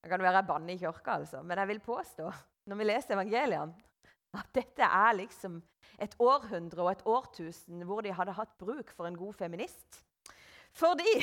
Det 0.02 0.10
kan 0.10 0.18
være 0.18 0.40
jeg 0.40 0.46
banner 0.48 0.74
i 0.74 0.80
kirka, 0.80 1.14
altså, 1.20 1.44
men 1.46 1.60
jeg 1.60 1.68
vil 1.70 1.80
påstå 1.84 2.30
når 2.66 2.78
vi 2.78 2.86
leser 2.88 3.14
evangeliene, 3.14 3.91
at 4.32 4.48
dette 4.54 4.82
er 4.86 5.16
liksom 5.18 5.60
et 6.02 6.14
århundre 6.18 6.82
og 6.82 6.90
et 6.92 7.06
årtusen 7.06 7.84
hvor 7.86 8.02
de 8.04 8.14
hadde 8.16 8.34
hatt 8.36 8.52
bruk 8.58 8.90
for 8.96 9.06
en 9.06 9.18
god 9.18 9.36
feminist. 9.38 10.02
Fordi 10.72 11.18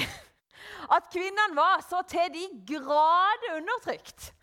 at 0.96 1.10
kvinnene 1.12 1.58
var 1.58 1.84
så 1.90 2.02
til 2.08 2.32
de 2.34 2.46
grader 2.70 3.58
undertrykt. 3.58 4.34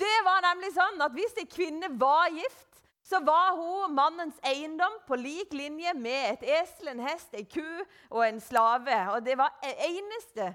Det 0.00 0.16
var 0.24 0.42
nemlig 0.44 0.72
sånn 0.72 1.02
at 1.04 1.12
Hvis 1.12 1.36
en 1.40 1.50
kvinne 1.50 1.90
var 2.00 2.30
gift, 2.32 2.66
så 3.04 3.18
var 3.26 3.56
hun 3.58 3.94
mannens 3.96 4.38
eiendom 4.46 5.00
på 5.06 5.18
lik 5.18 5.52
linje 5.56 5.92
med 5.98 6.36
et 6.36 6.44
esel, 6.60 6.92
en 6.92 7.02
hest, 7.02 7.32
en 7.34 7.48
ku 7.50 7.64
og 8.10 8.22
en 8.22 8.38
slave. 8.40 8.98
Og 9.16 9.24
Det 9.26 9.34
var 9.38 9.56
eneste 9.64 10.52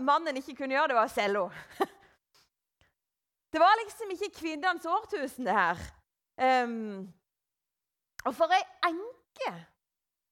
mannen 0.00 0.38
ikke 0.38 0.54
kunne 0.62 0.76
gjøre, 0.76 0.92
det 0.92 1.00
var 1.00 1.10
å 1.10 1.14
selge 1.14 1.48
henne. 1.50 1.96
Det 3.50 3.58
var 3.58 3.80
liksom 3.80 4.12
ikke 4.14 4.28
kvinnenes 4.36 4.84
årtusen, 4.86 5.42
det 5.48 5.54
her. 5.56 5.80
Um, 6.40 7.04
og 8.24 8.32
for 8.36 8.52
ei 8.56 8.62
enke 8.88 9.52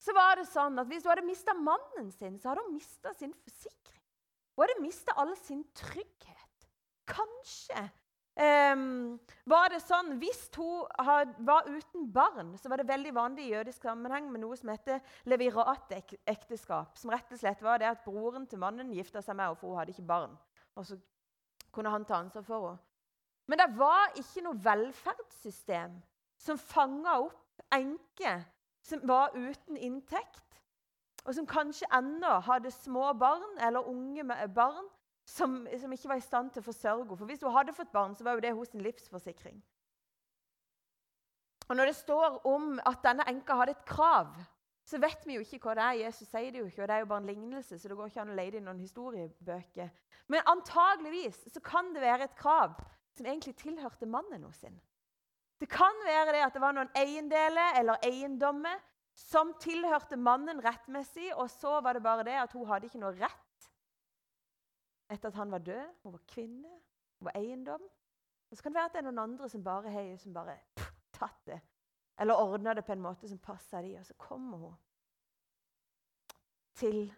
så 0.01 0.15
var 0.17 0.39
det 0.39 0.47
sånn 0.49 0.79
at 0.81 0.89
hvis 0.89 1.05
hun 1.05 1.13
hadde 1.13 1.27
mista 1.27 1.53
mannen 1.53 2.11
sin, 2.15 2.39
så 2.41 2.53
hadde 2.53 2.65
hun 2.65 2.77
mista 2.77 3.13
sin 3.19 3.35
forsikring. 3.35 4.03
Hun 4.55 4.65
hadde 4.65 4.83
mista 4.83 5.15
all 5.21 5.35
sin 5.37 5.65
trygghet. 5.77 6.69
Kanskje 7.09 7.83
um, 8.39 9.17
var 9.49 9.73
det 9.73 9.81
sånn 9.81 10.19
Hvis 10.21 10.43
hun 10.57 10.87
had, 11.03 11.33
var 11.45 11.69
uten 11.69 12.09
barn, 12.13 12.55
så 12.61 12.71
var 12.71 12.81
det 12.81 12.89
veldig 12.89 13.15
vanlig 13.17 13.49
i 13.49 13.55
jødisk 13.57 13.85
sammenheng 13.89 14.29
med 14.33 14.45
noe 14.45 14.57
som 14.61 14.73
heter 14.73 15.01
levirat-ekteskap. 15.29 16.97
Som 17.01 17.13
rett 17.13 17.33
og 17.33 17.41
slett 17.41 17.65
var 17.65 17.83
det 17.83 17.91
at 17.91 18.05
broren 18.07 18.47
til 18.49 18.63
mannen 18.63 18.95
gifta 18.97 19.25
seg 19.25 19.37
med 19.37 19.51
henne, 19.51 19.61
for 19.61 19.73
hun 19.73 19.83
hadde 19.83 19.97
ikke 19.97 20.09
barn. 20.09 20.37
Og 20.79 20.89
så 20.89 21.01
kunne 21.75 21.93
han 21.93 22.07
ta 22.09 22.23
ansvar 22.23 22.47
for 22.47 22.71
henne. 22.71 22.88
Men 23.49 23.63
det 23.63 23.69
var 23.79 24.13
ikke 24.21 24.45
noe 24.45 24.61
velferdssystem 24.65 25.97
som 26.39 26.61
fanga 26.61 27.17
opp 27.25 27.65
enker 27.75 28.45
som 28.85 29.03
var 29.09 29.35
uten 29.37 29.77
inntekt, 29.77 30.45
og 31.25 31.35
som 31.37 31.49
kanskje 31.49 31.89
ennå 31.93 32.39
hadde 32.47 32.71
små 32.73 33.11
barn 33.19 33.59
eller 33.61 33.89
unge 33.89 34.25
barn 34.55 34.87
som, 35.29 35.67
som, 35.81 35.93
ikke 35.93 36.09
var 36.09 36.21
i 36.21 36.25
stand 36.25 36.53
til 36.55 36.63
å 36.63 36.69
forsørge 36.69 37.03
henne. 37.03 37.17
For 37.21 37.29
hvis 37.29 37.43
hun 37.45 37.53
hadde 37.53 37.75
fått 37.77 37.93
barn, 37.93 38.15
så 38.17 38.25
var 38.25 38.39
jo 38.39 38.45
det 38.47 38.55
hos 38.57 38.73
en 38.73 38.85
livsforsikring. 38.85 39.59
Og 41.69 41.77
Når 41.77 41.91
det 41.91 41.97
står 41.99 42.39
om 42.49 42.79
at 42.89 43.03
denne 43.05 43.27
enka 43.29 43.59
hadde 43.59 43.75
et 43.77 43.85
krav, 43.85 44.39
så 44.89 44.97
vet 44.97 45.27
vi 45.29 45.37
jo 45.37 45.45
ikke 45.45 45.61
hva 45.67 45.75
det 45.77 45.85
er. 45.85 45.99
Jesus 46.07 46.31
sier 46.31 46.49
det 46.49 46.63
jo 46.63 46.69
ikke, 46.71 46.81
og 46.81 46.89
det 46.89 46.95
er 46.95 47.03
jo 47.05 47.11
bare 47.11 47.21
en 47.21 47.29
lignelse, 47.29 47.77
så 47.77 47.91
det 47.91 47.97
går 47.99 48.09
ikke 48.09 48.23
an 48.23 48.33
å 48.33 48.39
leie 48.39 48.55
det 48.55 48.63
i 48.63 48.65
noen 48.65 48.81
historiebøker. 48.81 49.91
Men 50.33 50.49
antageligvis 50.49 51.43
så 51.53 51.61
kan 51.61 51.93
det 51.93 52.01
være 52.01 52.31
et 52.31 52.39
krav 52.39 52.79
som 53.19 53.27
egentlig 53.27 53.57
tilhørte 53.59 54.07
mannen 54.07 54.47
hos 54.47 54.63
sin. 54.63 54.79
Det 55.59 55.69
kan 55.71 56.05
være 56.07 56.33
det 56.37 56.45
at 56.47 56.55
det 56.55 56.63
var 56.63 56.77
noen 56.77 56.91
eiendeler 56.97 57.81
eller 57.81 57.99
eiendommer 58.07 58.79
som 59.19 59.51
tilhørte 59.61 60.17
mannen 60.17 60.63
rettmessig, 60.63 61.33
og 61.35 61.51
så 61.51 61.81
var 61.83 61.99
det 61.99 62.03
bare 62.05 62.27
det 62.27 62.37
at 62.39 62.53
hun 62.55 62.69
hadde 62.71 62.87
ikke 62.87 63.03
noe 63.03 63.17
rett 63.19 63.71
etter 65.11 65.33
at 65.33 65.39
han 65.41 65.51
var 65.51 65.65
død. 65.65 65.95
Hun 66.05 66.15
var 66.15 66.27
kvinne, 66.29 66.75
hun 67.19 67.31
var 67.31 67.39
eiendom. 67.41 67.83
Og 68.51 68.57
så 68.57 68.63
kan 68.63 68.73
det 68.73 68.79
være 68.79 68.91
at 68.91 68.95
det 68.95 69.01
er 69.03 69.09
noen 69.09 69.25
andre 69.25 69.49
som 69.51 69.65
bare 69.65 69.91
har 69.93 70.13
som 70.21 70.37
bare 70.37 70.59
pff, 70.77 70.93
tatt 71.19 71.41
det. 71.49 71.59
Eller 72.19 72.39
ordna 72.39 72.75
det 72.75 72.85
på 72.87 72.93
en 72.93 73.03
måte 73.03 73.29
som 73.29 73.39
passa 73.39 73.83
de, 73.83 73.97
og 73.99 74.07
så 74.07 74.15
kommer 74.19 74.59
hun 74.59 74.77
til 76.79 77.09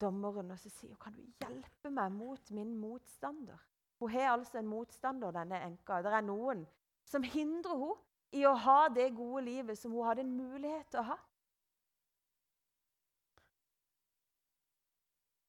dommeren 0.00 0.50
og 0.50 0.58
så 0.58 0.70
sier 0.72 0.94
hun, 0.94 1.00
kan 1.00 1.14
du 1.16 1.22
hjelpe 1.22 1.92
meg 1.92 2.12
mot 2.12 2.50
min 2.56 2.72
motstander. 2.80 3.60
Hun 4.04 4.10
har 4.10 4.30
altså 4.30 4.58
en 4.58 4.66
motstander, 4.66 5.30
denne 5.32 5.62
enka. 5.64 6.02
Det 6.04 6.10
er 6.12 6.20
noen 6.20 6.66
som 7.08 7.22
hindrer 7.24 7.78
henne 7.80 7.94
i 8.36 8.42
å 8.44 8.50
ha 8.52 8.88
det 8.92 9.14
gode 9.16 9.44
livet 9.46 9.78
som 9.80 9.94
hun 9.96 10.04
hadde 10.04 10.20
en 10.26 10.34
mulighet 10.36 10.90
til 10.92 11.00
å 11.00 11.04
ha. 11.08 11.16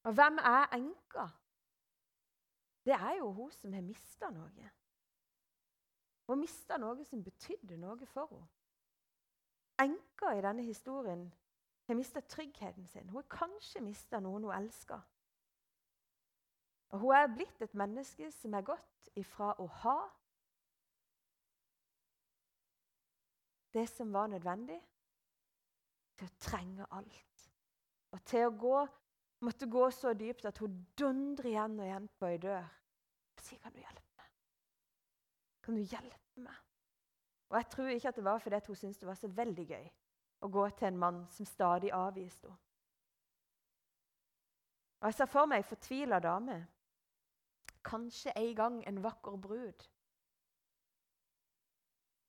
Og 0.06 0.16
hvem 0.16 0.40
er 0.40 0.78
enka? 0.78 1.26
Det 2.88 2.96
er 2.96 3.18
jo 3.18 3.34
hun 3.36 3.52
som 3.52 3.76
har 3.76 3.84
mista 3.84 4.30
noe. 4.32 4.72
Hun 6.30 6.40
mista 6.40 6.78
noe 6.80 7.04
som 7.04 7.26
betydde 7.26 7.82
noe 7.82 8.08
for 8.08 8.32
henne. 8.32 8.48
Enka 9.84 10.32
i 10.32 10.46
denne 10.46 10.64
historien 10.64 11.28
har 11.90 12.00
mista 12.00 12.24
tryggheten 12.24 12.88
sin. 12.88 13.10
Hun 13.10 13.20
har 13.20 13.28
kanskje 13.36 13.84
mista 13.84 14.24
noen 14.24 14.48
hun 14.48 14.56
elsker. 14.56 15.04
Og 16.96 17.02
hun 17.02 17.12
er 17.12 17.34
blitt 17.36 17.60
et 17.60 17.74
menneske 17.76 18.30
som 18.32 18.54
er 18.56 18.64
gått 18.64 19.10
ifra 19.20 19.50
å 19.60 19.66
ha 19.82 19.96
det 23.76 23.84
som 23.92 24.14
var 24.16 24.30
nødvendig, 24.32 24.78
til 26.16 26.30
å 26.30 26.38
trenge 26.40 26.86
alt. 26.96 27.42
Og 28.16 28.22
til 28.24 28.46
å 28.48 28.54
gå, 28.56 28.78
måtte 29.44 29.68
gå 29.68 29.90
så 29.92 30.14
dypt 30.16 30.48
at 30.48 30.62
hun 30.64 30.78
dundrer 30.96 31.50
igjen 31.50 31.76
og 31.82 31.90
igjen 31.90 32.06
på 32.16 32.30
ei 32.30 32.38
dør 32.46 32.64
og 32.64 33.44
sier, 33.44 33.60
'Kan 33.60 33.74
du 33.74 33.80
hjelpe 33.80 34.16
meg?' 34.16 34.32
Kan 35.62 35.76
du 35.76 35.82
hjelpe 35.82 36.40
meg? 36.40 36.62
Og 37.50 37.58
Jeg 37.58 37.70
tror 37.70 37.88
ikke 37.88 38.08
at 38.08 38.16
det 38.16 38.24
var 38.24 38.40
fordi 38.40 38.60
hun 38.68 38.76
syntes 38.76 38.98
det 38.98 39.08
var 39.08 39.20
så 39.20 39.28
veldig 39.28 39.68
gøy 39.68 39.92
å 40.42 40.48
gå 40.48 40.70
til 40.70 40.88
en 40.88 40.98
mann 40.98 41.28
som 41.30 41.46
stadig 41.46 41.92
avviste 41.92 42.48
henne. 42.48 42.60
Og 45.02 45.08
Jeg 45.08 45.14
ser 45.14 45.26
for 45.26 45.46
meg 45.46 45.58
ei 45.58 45.64
fortvila 45.64 46.20
dame 46.20 46.68
Kanskje 47.86 48.34
en 48.36 48.56
gang 48.58 48.80
en 48.88 49.04
vakker 49.04 49.38
brud. 49.42 49.86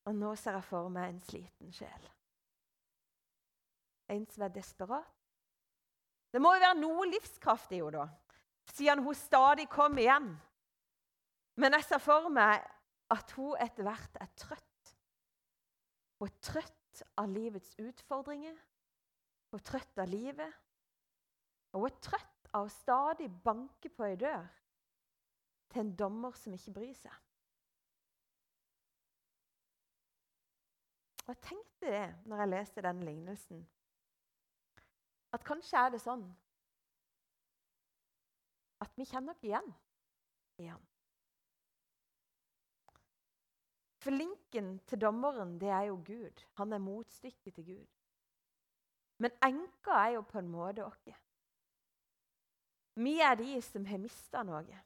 Og 0.06 0.14
nå 0.14 0.34
ser 0.38 0.58
jeg 0.58 0.66
for 0.68 0.90
meg 0.92 1.10
en 1.10 1.22
sliten 1.26 1.72
sjel. 1.74 2.10
En 4.12 4.26
som 4.30 4.44
er 4.46 4.52
desperat. 4.54 5.14
Det 6.30 6.42
må 6.42 6.52
jo 6.54 6.62
være 6.62 6.78
noe 6.78 7.06
livskraft 7.08 7.72
i 7.72 7.80
henne, 7.80 8.04
da, 8.04 8.36
siden 8.76 9.02
hun 9.02 9.16
stadig 9.16 9.66
kommer 9.72 10.02
igjen. 10.04 10.28
Men 11.56 11.74
jeg 11.78 11.86
ser 11.88 12.02
for 12.04 12.28
meg 12.30 12.60
at 13.10 13.32
hun 13.38 13.56
etter 13.62 13.86
hvert 13.86 14.20
er 14.20 14.30
trøtt. 14.36 14.92
Hun 16.20 16.28
er 16.28 16.38
trøtt 16.44 17.02
av 17.16 17.32
livets 17.32 17.72
utfordringer. 17.80 18.54
Hun 19.50 19.58
er 19.58 19.66
trøtt 19.70 20.02
av 20.02 20.12
livet. 20.12 20.60
Og 21.72 21.86
hun 21.86 21.90
er 21.90 21.98
trøtt 22.04 22.52
av 22.52 22.68
å 22.68 22.72
stadig 22.72 23.30
banke 23.44 23.90
på 23.92 24.06
ei 24.06 24.14
dør 24.20 24.46
til 25.76 25.84
en 25.84 25.96
dommer 25.96 26.32
som 26.40 26.54
ikke 26.56 26.72
bryr 26.72 26.94
seg. 26.96 27.12
Og 31.26 31.34
Jeg 31.34 31.42
tenkte 31.42 31.90
det 31.90 32.06
når 32.24 32.40
jeg 32.40 32.48
leste 32.48 32.84
den 32.86 33.02
lignelsen, 33.04 33.62
at 35.36 35.44
kanskje 35.44 35.82
er 35.82 35.92
det 35.92 36.00
sånn 36.00 36.24
at 38.80 38.96
vi 38.96 39.04
kjenner 39.10 39.36
ikke 39.36 39.50
igjen 39.50 39.68
i 40.64 40.70
ham. 40.70 40.88
For 44.00 44.16
linken 44.16 44.78
til 44.86 45.00
dommeren, 45.02 45.56
det 45.60 45.68
er 45.68 45.88
jo 45.90 46.00
Gud. 46.06 46.44
Han 46.60 46.72
er 46.72 46.78
motstykket 46.78 47.54
til 47.58 47.64
Gud. 47.66 47.86
Men 49.18 49.34
enka 49.44 50.00
er 50.06 50.12
jo 50.16 50.26
på 50.30 50.38
en 50.38 50.52
måte 50.52 50.84
oss. 50.86 51.08
Vi 52.96 53.18
er 53.20 53.34
de 53.34 53.58
som 53.64 53.84
har 53.84 54.00
mista 54.00 54.44
noe. 54.46 54.84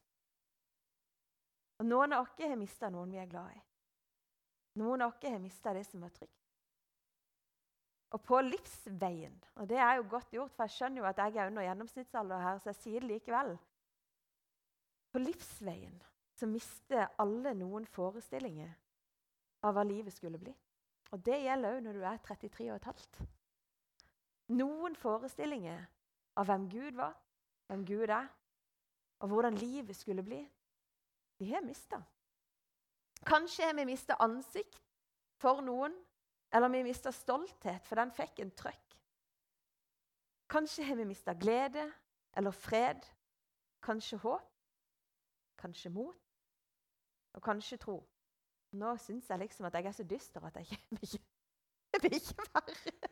Og 1.81 1.89
Noen 1.89 2.13
av 2.13 2.27
oss 2.27 2.37
har 2.45 2.59
mista 2.61 2.91
noen 2.93 3.13
vi 3.15 3.19
er 3.23 3.29
glad 3.31 3.55
i. 3.57 3.61
Noen 4.81 5.03
av 5.03 5.15
oss 5.15 5.25
har 5.25 5.41
mista 5.41 5.73
det 5.75 5.87
som 5.89 6.05
var 6.05 6.13
trygt. 6.13 6.37
Og 8.11 8.23
på 8.27 8.41
livsveien 8.43 9.37
Og 9.63 9.69
det 9.71 9.79
er 9.79 9.97
jo 10.01 10.09
godt 10.11 10.33
gjort, 10.35 10.53
for 10.57 10.67
jeg 10.67 10.77
skjønner 10.77 10.99
jo 10.99 11.09
at 11.09 11.19
jeg 11.23 11.37
er 11.37 11.47
under 11.47 11.63
gjennomsnittsalder 11.63 12.43
her, 12.43 12.59
så 12.59 12.73
jeg 12.73 12.81
sier 12.81 13.05
det 13.05 13.11
likevel. 13.13 13.53
På 15.13 15.23
livsveien 15.23 16.01
så 16.37 16.49
mister 16.51 17.11
alle 17.21 17.53
noen 17.55 17.87
forestillinger 17.87 18.73
av 19.67 19.77
hva 19.77 19.85
livet 19.87 20.15
skulle 20.15 20.41
bli. 20.41 20.53
Og 21.11 21.23
det 21.27 21.41
gjelder 21.43 21.77
òg 21.77 21.85
når 21.85 21.99
du 21.99 22.05
er 22.07 22.21
33 22.25 22.69
og 22.71 22.77
et 22.77 22.89
halvt. 22.91 23.21
Noen 24.59 24.97
forestillinger 24.99 25.83
av 26.41 26.49
hvem 26.49 26.69
Gud 26.71 26.97
var, 26.99 27.15
hvem 27.71 27.85
Gud 27.87 28.11
er, 28.11 28.31
og 29.21 29.29
hvordan 29.33 29.59
livet 29.61 29.97
skulle 29.97 30.25
bli. 30.27 30.41
De 31.41 31.49
har 31.55 31.65
mista. 31.65 32.03
Kanskje 33.27 33.67
har 33.67 33.75
vi 33.75 33.85
mista 33.89 34.17
ansikt 34.21 34.81
for 35.41 35.63
noen, 35.65 35.95
eller 36.53 36.69
vi 36.69 36.83
har 36.83 36.89
mista 36.89 37.13
stolthet, 37.13 37.87
for 37.89 38.01
den 38.01 38.13
fikk 38.13 38.43
en 38.45 38.53
trøkk. 38.57 38.97
Kanskje 40.51 40.85
har 40.85 40.99
vi 40.99 41.09
mista 41.09 41.33
glede 41.39 41.87
eller 42.37 42.53
fred, 42.53 43.05
kanskje 43.83 44.19
håp, 44.21 44.49
kanskje 45.59 45.93
mot, 45.95 46.19
og 47.35 47.43
kanskje 47.43 47.79
tro. 47.81 47.97
Nå 48.73 48.95
syns 49.03 49.31
jeg 49.31 49.43
liksom 49.43 49.67
at 49.67 49.79
jeg 49.79 49.89
er 49.91 49.97
så 49.97 50.07
dyster 50.07 50.45
at 50.47 50.61
jeg 50.61 50.79
ikke, 50.91 51.23
jeg 51.93 52.03
vil 52.03 52.15
ikke 52.15 52.47
være 52.55 53.11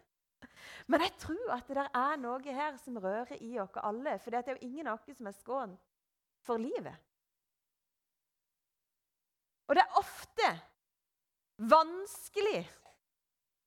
Men 0.87 1.01
jeg 1.01 1.13
tror 1.19 1.51
at 1.53 1.69
det 1.69 1.87
er 1.95 2.21
noe 2.21 2.55
her 2.55 2.77
som 2.81 2.97
rører 2.97 3.41
i 3.43 3.59
oss 3.61 3.77
alle. 3.83 4.19
For 4.19 4.31
det 4.31 4.45
er 4.47 4.57
jo 4.57 4.67
ingen 4.69 4.87
av 4.87 4.99
oss 4.99 5.19
som 5.19 5.27
er 5.27 5.37
skånt 5.37 5.81
for 6.47 6.57
livet. 6.57 6.97
Og 9.69 9.77
det 9.77 9.85
er 9.85 10.01
ofte 10.01 10.51
vanskelig 11.69 12.63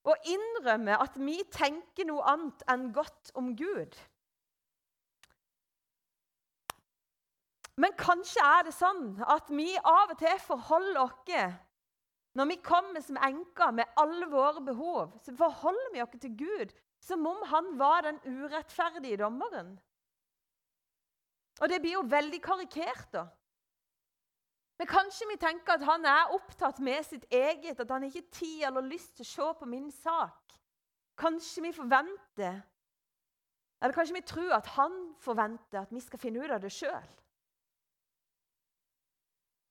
å 0.07 0.15
innrømme 0.33 0.97
at 0.97 1.17
vi 1.21 1.37
tenker 1.53 2.07
noe 2.09 2.25
annet 2.31 2.63
enn 2.71 2.87
godt 2.95 3.33
om 3.37 3.51
Gud. 3.57 3.97
Men 7.81 7.93
kanskje 7.97 8.41
er 8.45 8.65
det 8.67 8.73
sånn 8.75 9.21
at 9.29 9.49
vi 9.53 9.69
av 9.77 10.13
og 10.13 10.17
til 10.19 10.41
forholder 10.43 11.03
oss 11.05 11.35
Når 12.33 12.45
vi 12.47 12.55
kommer 12.63 13.01
som 13.01 13.17
enker 13.17 13.71
med 13.71 13.89
alle 13.99 14.27
våre 14.31 14.61
behov, 14.61 15.17
så 15.23 15.35
forholder 15.35 15.93
vi 15.93 16.01
oss 16.01 16.19
til 16.21 16.35
Gud 16.37 16.73
som 17.01 17.25
om 17.25 17.41
han 17.49 17.77
var 17.79 18.01
den 18.05 18.19
urettferdige 18.25 19.17
dommeren. 19.17 19.79
Og 21.61 21.69
det 21.69 21.81
blir 21.81 21.97
jo 21.97 22.07
veldig 22.07 22.41
karikert, 22.41 23.07
da. 23.13 23.25
Men 24.81 24.89
kanskje 24.89 25.27
vi 25.29 25.35
tenker 25.37 25.75
at 25.75 25.83
han 25.85 26.05
er 26.09 26.31
opptatt 26.33 26.79
med 26.81 27.03
sitt 27.05 27.27
eget, 27.29 27.77
at 27.77 27.91
han 27.93 28.01
ikke 28.07 28.23
har 28.23 28.31
tid 28.33 28.63
eller 28.65 28.87
lyst 28.89 29.11
til 29.13 29.21
å 29.21 29.29
se 29.29 29.49
på 29.59 29.67
min 29.69 29.91
sak. 29.93 30.55
Kanskje 31.21 31.61
vi 31.67 31.69
forventer, 31.75 32.55
eller 33.77 33.93
kanskje 33.93 34.15
vi 34.15 34.23
tror 34.25 34.55
at 34.57 34.71
han 34.79 34.95
forventer 35.21 35.83
at 35.83 35.93
vi 35.93 36.01
skal 36.01 36.23
finne 36.23 36.41
ut 36.41 36.55
av 36.55 36.63
det 36.65 36.71
sjøl. 36.73 37.11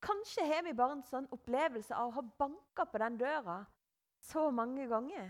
Kanskje 0.06 0.46
har 0.46 0.62
vi 0.68 0.76
bare 0.78 1.00
en 1.00 1.02
sånn 1.10 1.26
opplevelse 1.34 1.98
av 1.98 2.12
å 2.12 2.14
ha 2.20 2.24
banka 2.44 2.86
på 2.86 3.02
den 3.02 3.18
døra 3.18 3.58
så 4.30 4.46
mange 4.54 4.86
ganger 4.94 5.26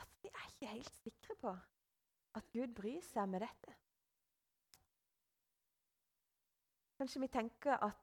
at 0.00 0.16
vi 0.24 0.32
er 0.32 0.48
ikke 0.48 0.72
helt 0.72 0.98
sikre 1.04 1.38
på 1.44 1.54
at 2.40 2.50
Gud 2.56 2.72
bryr 2.80 3.04
seg 3.12 3.28
med 3.28 3.44
dette. 3.44 3.81
Kanskje 7.02 7.20
vi 7.20 7.26
tenker 7.34 7.80
at 7.82 7.96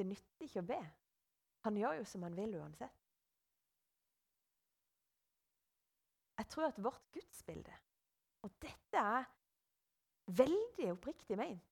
det 0.00 0.06
nytter 0.08 0.46
ikke 0.46 0.60
å 0.62 0.66
be. 0.70 0.76
Han 1.66 1.76
gjør 1.76 1.98
jo 1.98 2.04
som 2.08 2.22
han 2.24 2.36
vil 2.36 2.54
uansett. 2.56 3.02
Jeg 6.38 6.48
tror 6.48 6.64
at 6.70 6.78
vårt 6.80 7.10
gudsbilde 7.12 7.74
Og 8.46 8.54
dette 8.62 9.02
er 9.02 9.26
veldig 10.32 10.86
oppriktig 10.94 11.36
ment. 11.36 11.66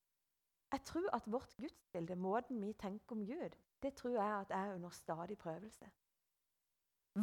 Jeg 0.72 0.82
tror 0.84 1.06
at 1.16 1.30
vårt 1.32 1.54
gudsbilde, 1.56 2.16
måten 2.16 2.60
vi 2.60 2.74
tenker 2.76 3.16
om 3.16 3.24
Gud, 3.24 3.56
det 3.82 3.94
tror 3.94 4.18
jeg 4.18 4.34
at 4.40 4.50
er 4.50 4.74
under 4.74 4.90
stadig 4.90 5.38
prøvelse. 5.38 5.88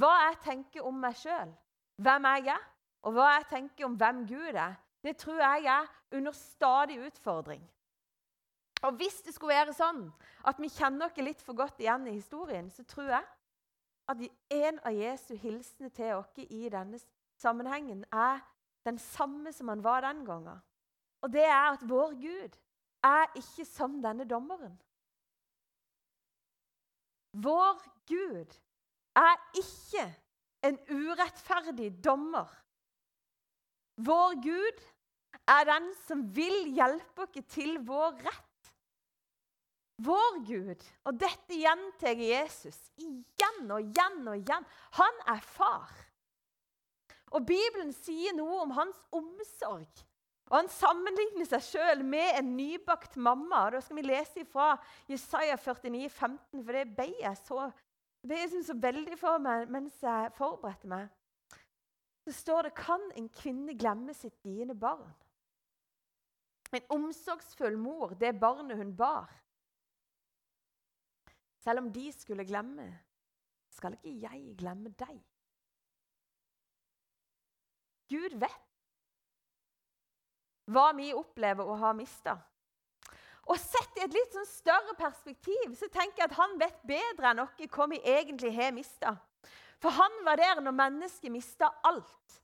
Hva 0.02 0.14
jeg 0.24 0.40
tenker 0.48 0.82
om 0.82 0.98
meg 0.98 1.20
sjøl, 1.20 1.54
hvem 2.02 2.26
jeg 2.32 2.56
er, 2.56 2.66
og 3.06 3.14
hva 3.20 3.30
jeg 3.36 3.48
tenker 3.54 3.86
om 3.86 4.02
hvem 4.02 4.26
Gud 4.34 4.58
er, 4.66 4.80
det 5.04 5.18
tror 5.22 5.46
jeg 5.46 5.70
er 5.78 5.94
under 6.18 6.32
stadig 6.32 6.98
utfordring. 7.06 7.70
Og 8.84 8.98
Hvis 9.00 9.22
det 9.24 9.34
skulle 9.34 9.56
være 9.56 9.74
sånn 9.76 10.06
at 10.48 10.60
vi 10.60 10.68
kjenner 10.68 11.08
oss 11.08 11.20
litt 11.24 11.42
for 11.42 11.56
godt 11.56 11.80
igjen 11.80 12.08
i 12.12 12.18
historien, 12.18 12.68
så 12.72 12.84
tror 12.84 13.14
jeg 13.16 13.28
at 14.12 14.24
en 14.52 14.80
av 14.84 14.92
Jesu 14.98 15.36
hilsener 15.40 15.94
til 15.96 16.18
oss 16.18 16.42
i 16.44 16.68
denne 16.72 17.00
sammenhengen 17.40 18.04
er 18.12 18.42
den 18.84 19.00
samme 19.00 19.54
som 19.56 19.72
han 19.72 19.84
var 19.84 20.04
den 20.04 20.26
gangen. 20.28 20.60
Og 21.24 21.32
det 21.32 21.46
er 21.48 21.72
at 21.72 21.86
vår 21.88 22.18
Gud 22.20 22.60
er 23.08 23.32
ikke 23.40 23.66
som 23.66 24.02
denne 24.04 24.28
dommeren. 24.28 24.76
Vår 27.34 27.80
Gud 28.08 28.52
er 29.16 29.40
ikke 29.56 30.06
en 30.68 30.80
urettferdig 30.92 32.04
dommer. 32.04 32.52
Vår 33.96 34.36
Gud 34.44 34.84
er 35.48 35.68
den 35.72 35.94
som 36.08 36.28
vil 36.36 36.74
hjelpe 36.76 37.24
oss 37.26 37.46
til 37.48 37.80
vår 37.88 38.20
rett. 38.28 38.53
Vår 40.02 40.40
Gud, 40.48 40.82
og 41.06 41.20
dette 41.22 41.54
gjentar 41.54 42.18
Jesus 42.18 42.80
igjen 42.98 43.70
og 43.70 43.84
igjen 43.84 44.24
og 44.26 44.40
igjen, 44.40 44.66
han 44.98 45.22
er 45.30 45.44
far. 45.46 45.92
Og 47.34 47.46
Bibelen 47.46 47.94
sier 47.94 48.34
noe 48.38 48.64
om 48.64 48.74
hans 48.78 48.98
omsorg. 49.14 50.04
Og 50.52 50.58
Han 50.60 50.70
sammenligner 50.70 51.48
seg 51.50 51.64
sjøl 51.66 52.04
med 52.06 52.38
en 52.38 52.52
nybakt 52.58 53.16
mamma. 53.18 53.70
Da 53.74 53.82
skal 53.82 53.98
vi 53.98 54.06
lese 54.06 54.44
fra 54.46 54.76
Jesaja 55.10 55.56
49, 55.58 56.10
15, 56.10 56.60
for 56.60 56.78
det 56.78 56.84
ble 56.94 57.10
jeg 57.22 57.40
så, 57.42 57.70
det 58.22 58.42
jeg 58.42 58.66
så 58.68 58.76
veldig 58.78 59.18
for 59.20 59.42
meg 59.42 59.72
mens 59.74 59.98
jeg 60.04 60.34
forberedte 60.38 60.90
meg. 60.90 61.08
Så 62.24 62.36
står 62.38 62.70
det 62.70 62.78
Kan 62.78 63.02
en 63.18 63.30
kvinne 63.34 63.74
glemme 63.76 64.14
sitt 64.16 64.36
diende 64.46 64.76
barn? 64.76 65.10
En 66.74 66.86
omsorgsfull 66.90 67.76
mor, 67.78 68.14
det 68.18 68.34
barnet 68.40 68.78
hun 68.78 68.94
bar. 68.98 69.30
Selv 71.64 71.84
om 71.84 71.92
de 71.96 72.10
skulle 72.12 72.46
glemme, 72.46 72.90
skal 73.72 73.96
ikke 74.02 74.20
jeg 74.28 74.56
glemme 74.60 74.92
deg. 75.00 75.20
Gud 78.12 78.36
vet 78.42 78.70
hva 80.74 80.90
vi 80.96 81.10
opplever 81.16 81.68
å 81.68 81.78
ha 81.82 81.92
mista. 81.96 82.36
Og 83.52 83.60
Sett 83.60 83.98
i 84.00 84.04
et 84.06 84.14
litt 84.16 84.36
sånn 84.36 84.48
større 84.48 84.94
perspektiv 84.96 85.74
så 85.76 85.90
tenker 85.92 86.24
jeg 86.24 86.30
at 86.30 86.38
han 86.38 86.54
vet 86.60 86.84
bedre 86.88 87.32
enn 87.34 87.44
oss 87.44 87.58
hva 87.76 87.88
vi 87.92 88.00
egentlig 88.00 88.54
har 88.56 88.72
mista. 88.76 89.18
For 89.84 89.92
han 89.92 90.16
var 90.24 90.40
der 90.40 90.62
når 90.64 90.78
mennesket 90.78 91.34
mista 91.34 91.68
alt. 91.84 92.40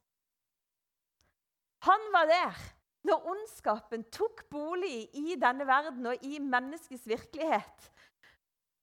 Han 1.88 2.10
var 2.12 2.28
der 2.28 2.66
når 3.08 3.30
ondskapen 3.32 4.04
tok 4.12 4.44
bolig 4.52 5.08
i 5.16 5.38
denne 5.40 5.64
verden 5.68 6.10
og 6.12 6.26
i 6.28 6.42
menneskets 6.44 7.08
virkelighet. 7.08 7.88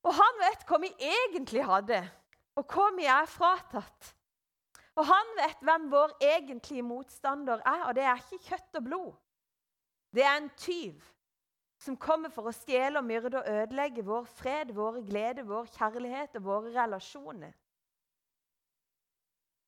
Og 0.06 0.14
han 0.14 0.38
vet 0.38 0.62
hva 0.68 0.78
vi 0.82 0.92
egentlig 1.02 1.64
hadde, 1.66 1.98
og 2.56 2.70
hva 2.70 2.86
vi 2.96 3.08
er 3.10 3.26
fratatt. 3.30 4.12
Og 4.96 5.04
han 5.04 5.34
vet 5.36 5.64
hvem 5.66 5.90
vår 5.92 6.14
egentlige 6.24 6.86
motstander 6.86 7.60
er, 7.66 7.82
og 7.88 7.96
det 7.98 8.06
er 8.06 8.22
ikke 8.22 8.44
kjøtt 8.48 8.78
og 8.80 8.86
blod. 8.86 9.12
Det 10.14 10.24
er 10.24 10.38
en 10.38 10.50
tyv 10.56 11.02
som 11.82 11.98
kommer 12.00 12.32
for 12.32 12.48
å 12.48 12.54
stjele 12.56 13.02
og 13.02 13.04
myrde 13.04 13.42
og 13.42 13.50
ødelegge 13.52 14.04
vår 14.06 14.24
fred, 14.38 14.72
våre 14.72 15.02
glede, 15.04 15.44
vår 15.44 15.68
kjærlighet 15.74 16.38
og 16.38 16.46
våre 16.46 16.72
relasjoner. 16.78 17.52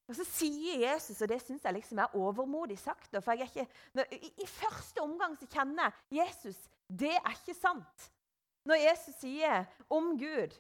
Og 0.09 0.17
Så 0.17 0.25
sier 0.25 0.81
Jesus, 0.87 1.21
og 1.21 1.29
det 1.29 1.43
syns 1.45 1.67
jeg 1.67 1.77
liksom 1.77 1.99
er 2.01 2.15
overmodig 2.17 2.79
sagt 2.81 3.13
for 3.21 3.37
jeg 3.37 3.45
er 3.45 3.51
ikke, 3.51 4.31
i, 4.41 4.47
første 4.49 5.05
omgang 5.05 5.37
så 5.37 5.49
kjenner 5.53 5.91
jeg 6.09 6.23
Jesus 6.23 6.63
det 6.89 7.13
er 7.19 7.35
ikke 7.35 7.53
sant. 7.53 8.07
Når 8.69 8.83
Jesus 8.83 9.17
sier 9.23 9.65
om 9.89 10.13
Gud 10.21 10.57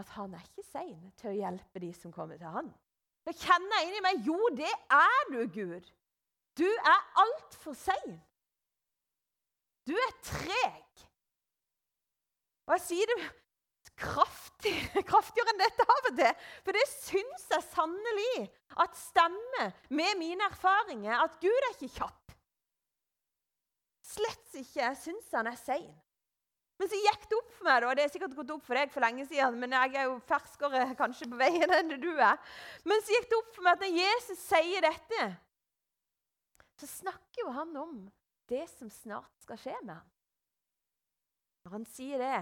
at 0.00 0.08
han 0.16 0.32
er 0.34 0.44
ikke 0.46 0.64
sein 0.64 1.12
til 1.20 1.32
å 1.32 1.36
hjelpe 1.36 1.82
de 1.82 1.90
som 1.96 2.14
kommer 2.14 2.40
til 2.40 2.48
han. 2.48 2.70
Da 3.26 3.34
kjenner 3.36 3.78
jeg 3.78 3.90
inni 3.90 4.04
meg 4.04 4.24
jo, 4.26 4.38
det 4.56 4.70
er 4.90 5.26
du, 5.30 5.42
Gud. 5.52 5.90
Du 6.58 6.66
er 6.68 7.04
altfor 7.22 7.76
sein. 7.76 8.16
Du 9.86 9.92
er 9.98 10.14
treg. 10.24 11.04
Og 12.66 12.74
jeg 12.76 12.84
sier 12.86 13.10
det 13.10 13.18
kraftig, 14.02 14.74
kraftigere 15.10 15.52
enn 15.52 15.62
dette 15.62 15.86
av 15.86 16.08
og 16.10 16.18
til. 16.18 16.46
For 16.64 16.78
det 16.78 16.84
syns 16.92 17.46
jeg 17.52 17.68
sannelig 17.70 18.46
at 18.82 18.96
stemmer 18.98 19.74
med 19.92 20.18
mine 20.20 20.48
erfaringer. 20.48 21.18
At 21.26 21.38
Gud 21.42 21.52
er 21.68 21.74
ikke 21.74 21.92
kjapp. 21.98 22.36
Slett 24.12 24.56
ikke. 24.56 24.80
Jeg 24.82 24.98
syns 25.04 25.36
han 25.36 25.50
er 25.50 25.60
sein. 25.60 25.92
Men 26.82 26.90
så 26.90 26.98
gikk 26.98 27.28
det 27.30 27.36
opp 27.38 27.50
for 27.54 27.66
meg, 27.68 27.84
og 27.86 27.92
det 27.94 28.02
er 28.02 28.10
sikkert 28.10 28.32
gått 28.34 28.48
opp 28.50 28.62
for 28.66 28.74
deg 28.74 28.90
for 28.90 29.04
lenge 29.04 29.22
siden, 29.30 29.54
men 29.62 29.74
jeg 29.76 29.92
er 30.00 30.08
jo 30.08 30.16
ferskere 30.26 30.80
kanskje 30.98 31.28
på 31.30 31.36
veien 31.38 31.70
enn 31.76 31.92
du 31.94 32.08
er. 32.10 32.40
Men 32.82 33.04
så 33.06 33.14
gikk 33.14 33.28
det 33.30 33.36
opp 33.38 33.52
for 33.54 33.62
meg 33.62 33.76
at 33.76 33.84
når 33.84 34.00
Jesus 34.00 34.40
sier 34.42 34.82
dette, 34.82 35.26
så 36.82 36.88
snakker 36.90 37.44
jo 37.44 37.52
han 37.54 37.76
om 37.78 37.92
det 38.50 38.64
som 38.72 38.90
snart 38.90 39.30
skal 39.44 39.60
skje 39.62 39.76
med 39.84 39.92
ham. 39.94 40.08
Når 41.62 41.76
han 41.76 41.86
sier 41.86 42.18
det, 42.18 42.40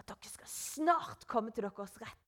at 0.00 0.08
dere 0.08 0.32
skal 0.32 0.50
snart 0.54 1.28
komme 1.28 1.52
til 1.52 1.66
deres 1.66 1.98
rett. 2.00 2.24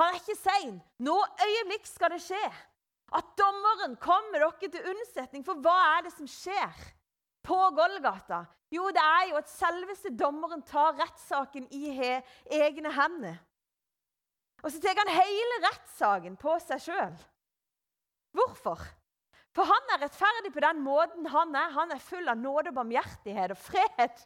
Han 0.00 0.10
er 0.10 0.18
ikke 0.18 0.38
sein. 0.40 0.80
Nå 1.06 1.14
øyeblikk 1.46 1.86
skal 1.86 2.16
det 2.16 2.18
skje. 2.24 2.42
At 3.14 3.30
dommeren 3.38 3.94
kommer 4.02 4.42
dere 4.42 4.72
til 4.74 4.90
unnsetning. 4.90 5.46
For 5.46 5.62
hva 5.62 5.76
er 5.92 6.08
det 6.08 6.16
som 6.16 6.26
skjer 6.26 6.82
på 7.44 7.58
Golgata? 7.76 8.44
Jo, 8.72 8.88
det 8.94 9.02
er 9.04 9.28
jo 9.30 9.38
at 9.40 9.50
selveste 9.52 10.14
dommeren 10.16 10.62
tar 10.64 10.96
rettssaken 11.00 11.68
i 11.76 11.92
he, 11.92 12.14
egne 12.48 12.92
hender. 12.96 13.36
Og 14.62 14.70
så 14.70 14.80
tar 14.80 14.98
han 15.02 15.12
hele 15.12 15.60
rettssaken 15.66 16.38
på 16.40 16.56
seg 16.62 16.80
sjøl. 16.86 17.14
Hvorfor? 18.32 18.80
For 19.52 19.68
han 19.68 19.90
er 19.92 20.00
rettferdig 20.00 20.52
på 20.54 20.62
den 20.64 20.78
måten 20.80 21.26
han 21.28 21.52
er. 21.58 21.74
Han 21.74 21.90
er 21.92 22.00
full 22.00 22.28
av 22.30 22.38
nåde 22.40 22.70
og 22.70 22.78
barmhjertighet 22.78 23.52
og 23.52 23.60
fred. 23.60 24.22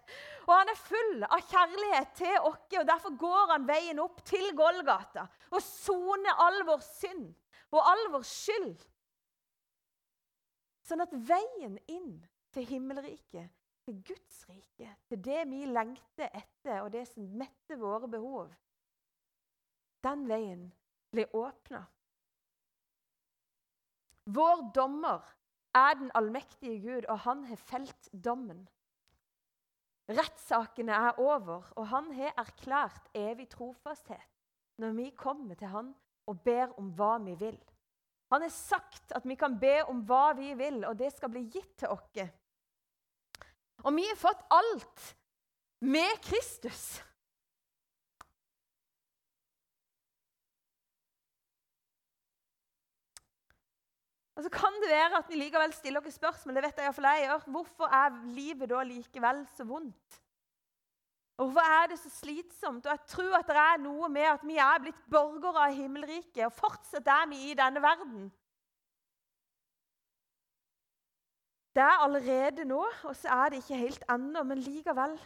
Og 0.46 0.52
han 0.54 0.70
er 0.70 0.78
full 0.78 1.24
av 1.26 1.40
kjærlighet 1.50 2.12
til 2.20 2.36
oss, 2.46 2.60
og 2.76 2.86
derfor 2.86 3.16
går 3.18 3.54
han 3.56 3.66
veien 3.66 4.02
opp 4.02 4.22
til 4.28 4.52
Golgata 4.54 5.26
og 5.50 5.58
soner 5.64 6.44
all 6.44 6.60
vår 6.68 6.84
synd 6.84 7.26
og 7.74 7.80
all 7.82 8.04
vår 8.14 8.22
skyld. 8.28 8.76
Sånn 10.86 11.02
at 11.02 11.14
veien 11.26 11.74
inn 11.90 12.20
til 12.56 12.64
himmelriket 12.64 13.52
til 13.86 14.02
Guds 14.06 14.48
rike, 14.48 14.88
til 15.08 15.24
det 15.24 15.42
vi 15.50 15.66
lengter 15.70 16.30
etter, 16.34 16.80
og 16.80 16.90
det 16.92 17.04
som 17.08 17.26
metter 17.38 17.78
våre 17.78 18.08
behov. 18.10 18.48
Den 20.02 20.24
veien 20.28 20.64
blir 21.14 21.30
åpna. 21.36 21.84
Vår 24.26 24.64
dommer 24.74 25.22
er 25.76 25.94
den 26.00 26.10
allmektige 26.18 26.80
Gud, 26.82 27.06
og 27.06 27.20
han 27.28 27.44
har 27.46 27.60
felt 27.62 28.08
dommen. 28.24 28.64
Rettssakene 30.08 30.92
er 30.92 31.20
over, 31.22 31.70
og 31.76 31.86
han 31.90 32.10
har 32.14 32.34
erklært 32.38 33.10
evig 33.14 33.48
trofasthet 33.54 34.32
når 34.82 34.92
vi 34.98 35.06
kommer 35.16 35.56
til 35.56 35.70
han 35.72 35.94
og 36.28 36.42
ber 36.44 36.74
om 36.78 36.90
hva 36.98 37.16
vi 37.22 37.34
vil. 37.38 37.56
Han 38.34 38.42
har 38.42 38.50
sagt 38.52 39.14
at 39.14 39.24
vi 39.26 39.34
kan 39.38 39.54
be 39.58 39.78
om 39.88 40.02
hva 40.06 40.32
vi 40.36 40.52
vil, 40.58 40.82
og 40.84 40.98
det 40.98 41.12
skal 41.14 41.30
bli 41.30 41.46
gitt 41.46 41.78
til 41.78 41.94
oss. 41.94 42.34
Og 43.84 43.92
vi 43.96 44.06
har 44.08 44.16
fått 44.18 44.46
alt 44.50 45.02
med 45.80 46.22
Kristus. 46.24 47.02
Og 54.36 54.44
Så 54.44 54.50
kan 54.52 54.74
det 54.82 54.92
være 54.92 55.16
at 55.16 55.28
vi 55.32 55.38
likevel 55.40 55.72
stiller 55.72 56.04
oss 56.04 56.18
spørsmål. 56.20 56.54
det 56.54 56.62
vet 56.62 56.78
jeg, 56.78 56.94
jeg 57.02 57.24
gjør. 57.24 57.50
Hvorfor 57.50 57.84
er 57.88 58.22
livet 58.36 58.68
da 58.70 58.82
likevel 58.82 59.46
så 59.56 59.64
vondt? 59.64 60.20
Og 61.36 61.48
Hvorfor 61.50 61.68
er 61.82 61.86
det 61.88 61.98
så 61.98 62.10
slitsomt? 62.10 62.86
Og 62.86 62.90
Jeg 62.90 63.06
tror 63.08 63.38
at 63.38 63.46
det 63.48 63.56
er 63.56 63.78
noe 63.80 64.08
med 64.08 64.28
at 64.28 64.44
vi 64.44 64.56
er 64.56 64.80
blitt 64.80 65.00
borgere 65.10 65.68
av 65.68 65.74
himmelriket, 65.76 66.44
og 66.46 66.52
fortsatt 66.52 67.06
er 67.06 67.26
vi 67.28 67.50
i 67.50 67.56
denne 67.56 67.80
verden. 67.80 68.28
Det 71.76 71.84
er 71.84 72.02
allerede 72.02 72.64
nå, 72.64 72.84
og 73.04 73.16
så 73.16 73.28
er 73.28 73.48
det 73.52 73.58
ikke 73.60 73.76
helt 73.76 74.04
ennå, 74.10 74.42
men 74.42 74.58
likevel 74.64 75.18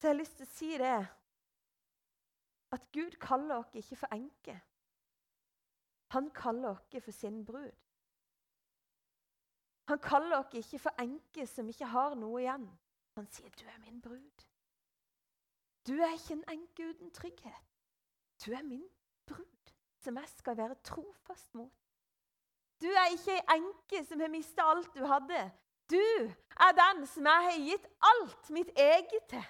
så 0.00 0.08
jeg 0.08 0.14
har 0.14 0.18
lyst 0.18 0.36
til 0.36 0.46
å 0.46 0.50
si 0.56 0.68
det 0.80 0.98
at 2.72 2.84
Gud 2.94 3.16
kaller 3.20 3.58
oss 3.60 3.74
ikke 3.76 3.98
for 4.00 4.14
enke. 4.16 4.54
Han 6.14 6.30
kaller 6.34 6.70
oss 6.70 7.04
for 7.04 7.12
sin 7.12 7.42
brud. 7.44 7.74
Han 9.92 10.00
kaller 10.02 10.38
oss 10.38 10.56
ikke 10.56 10.80
for 10.86 11.02
enke 11.04 11.46
som 11.46 11.68
ikke 11.68 11.90
har 11.92 12.16
noe 12.16 12.40
igjen. 12.40 12.64
Han 13.18 13.26
sier, 13.26 13.50
'Du 13.50 13.66
er 13.66 13.78
min 13.84 14.00
brud'. 14.00 14.46
Du 15.86 15.92
er 15.92 16.12
ikke 16.16 16.32
en 16.32 16.48
enke 16.48 16.88
uten 16.88 17.10
trygghet. 17.10 17.66
Du 18.46 18.52
er 18.52 18.62
min 18.62 18.88
brud, 19.26 19.72
som 19.98 20.16
jeg 20.16 20.28
skal 20.28 20.56
være 20.56 20.74
trofast 20.74 21.54
mot. 21.54 21.79
Du 22.80 22.88
er 22.88 23.12
ikke 23.12 23.36
ei 23.36 23.58
enke 23.58 24.04
som 24.08 24.20
har 24.20 24.32
mista 24.32 24.64
alt 24.72 24.94
du 24.96 25.04
hadde. 25.04 25.40
Du 25.90 26.00
er 26.66 26.76
den 26.76 27.06
som 27.06 27.26
jeg 27.26 27.46
har 27.46 27.64
gitt 27.66 27.88
alt 28.12 28.50
mitt 28.56 28.70
eget 28.78 29.26
til. 29.28 29.48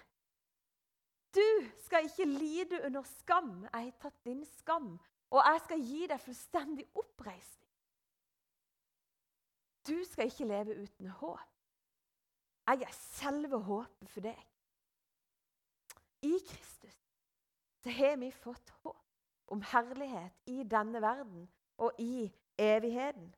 Du 1.35 1.47
skal 1.85 2.09
ikke 2.09 2.27
lide 2.27 2.81
under 2.87 3.03
skam. 3.07 3.53
Jeg 3.73 3.85
har 3.85 3.97
tatt 4.03 4.25
din 4.25 4.43
skam, 4.59 4.97
og 5.31 5.43
jeg 5.47 5.61
skal 5.64 5.85
gi 5.87 6.07
deg 6.11 6.21
fullstendig 6.21 6.87
oppreisning. 6.99 7.71
Du 9.87 9.95
skal 10.11 10.27
ikke 10.27 10.49
leve 10.49 10.77
uten 10.83 11.07
håp. 11.21 11.47
Jeg 12.66 12.83
er 12.87 12.99
selve 12.99 13.59
håpet 13.66 14.11
for 14.11 14.27
deg. 14.27 14.43
I 16.23 16.35
Kristus 16.47 16.99
så 17.81 17.90
har 17.90 18.19
vi 18.21 18.29
fått 18.31 18.75
håp 18.83 19.55
om 19.55 19.62
herlighet 19.73 20.51
i 20.53 20.62
denne 20.69 21.01
verden 21.03 21.49
og 21.81 21.97
i 21.99 22.29
evigheten. 22.61 23.29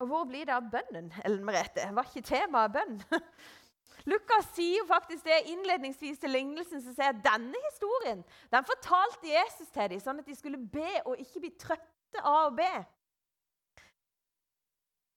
Og 0.00 0.06
hvor 0.08 0.24
blir 0.24 0.46
det 0.48 0.54
av 0.56 0.68
bønnen, 0.72 1.10
Ellen 1.24 1.44
Merete? 1.44 1.84
Var 1.92 2.06
ikke 2.08 2.24
temaet 2.24 2.72
bønn? 2.72 3.02
Lukas 4.08 4.46
sier 4.56 4.78
jo 4.78 4.86
faktisk 4.88 5.26
det 5.28 5.42
innledningsvis 5.52 6.22
til 6.22 6.32
lignelsen 6.32 6.80
som 6.80 6.94
sier 6.96 7.12
at 7.12 7.20
denne 7.24 7.58
historien 7.66 8.22
den 8.52 8.68
fortalte 8.68 9.28
Jesus 9.28 9.68
til 9.68 9.92
dem, 9.92 10.00
sånn 10.00 10.22
at 10.22 10.30
de 10.30 10.36
skulle 10.38 10.62
be 10.72 11.02
og 11.04 11.20
ikke 11.20 11.44
bli 11.44 11.52
trøtte 11.60 12.24
av 12.24 12.48
å 12.48 12.56
be. 12.56 12.72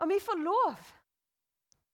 Og 0.04 0.12
vi 0.12 0.20
får 0.20 0.44
lov 0.44 0.84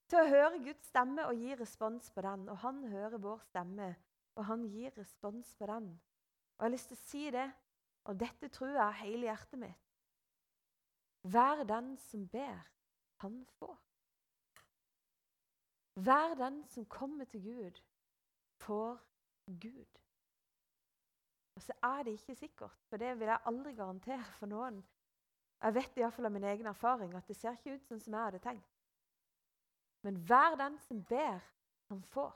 til 0.10 0.24
å 0.24 0.30
høre 0.32 0.62
Guds 0.66 0.90
stemme 0.90 1.28
og 1.30 1.38
gi 1.38 1.54
respons 1.60 2.10
på 2.16 2.26
den. 2.26 2.48
Og 2.50 2.58
han 2.64 2.82
hører 2.90 3.22
vår 3.22 3.44
stemme, 3.52 3.94
og 4.34 4.48
han 4.50 4.66
gir 4.74 4.96
respons 4.98 5.54
på 5.60 5.70
den. 5.70 5.92
Og 6.60 6.66
jeg 6.66 6.70
har 6.70 6.76
lyst 6.76 6.90
til 6.92 6.98
å 6.98 7.08
si 7.08 7.22
det, 7.32 7.46
og 8.04 8.18
dette 8.20 8.50
tror 8.52 8.74
jeg 8.74 8.82
av 8.84 8.98
hele 9.00 9.30
hjertet 9.30 9.60
mitt. 9.62 9.86
Vær 11.24 11.64
den 11.68 11.94
som 12.04 12.26
ber 12.28 12.66
han 13.24 13.46
får. 13.60 13.78
Vær 16.04 16.36
den 16.40 16.62
som 16.68 16.86
kommer 16.86 17.26
til 17.32 17.44
Gud, 17.44 17.80
får 18.60 19.00
Gud. 19.46 20.04
Og 21.56 21.64
så 21.64 21.74
er 21.84 22.04
det 22.04 22.18
ikke 22.18 22.36
sikkert, 22.36 22.76
for 22.88 22.98
det 22.98 23.20
vil 23.20 23.32
jeg 23.32 23.46
aldri 23.46 23.74
garantere 23.76 24.28
for 24.40 24.52
noen. 24.52 24.84
Jeg 25.64 25.76
vet 25.76 25.98
iallfall 25.98 26.28
av 26.28 26.36
min 26.36 26.48
egen 26.48 26.68
erfaring 26.72 27.16
at 27.16 27.28
det 27.28 27.36
ser 27.36 27.56
ikke 27.56 27.76
ut 27.76 27.88
sånn 27.88 28.04
som 28.04 28.16
jeg 28.16 28.28
hadde 28.30 28.44
tenkt. 28.44 28.76
Men 30.08 30.20
vær 30.28 30.56
den 30.60 30.78
som 30.80 31.02
ber, 31.04 31.40
han 31.92 32.04
får. 32.14 32.36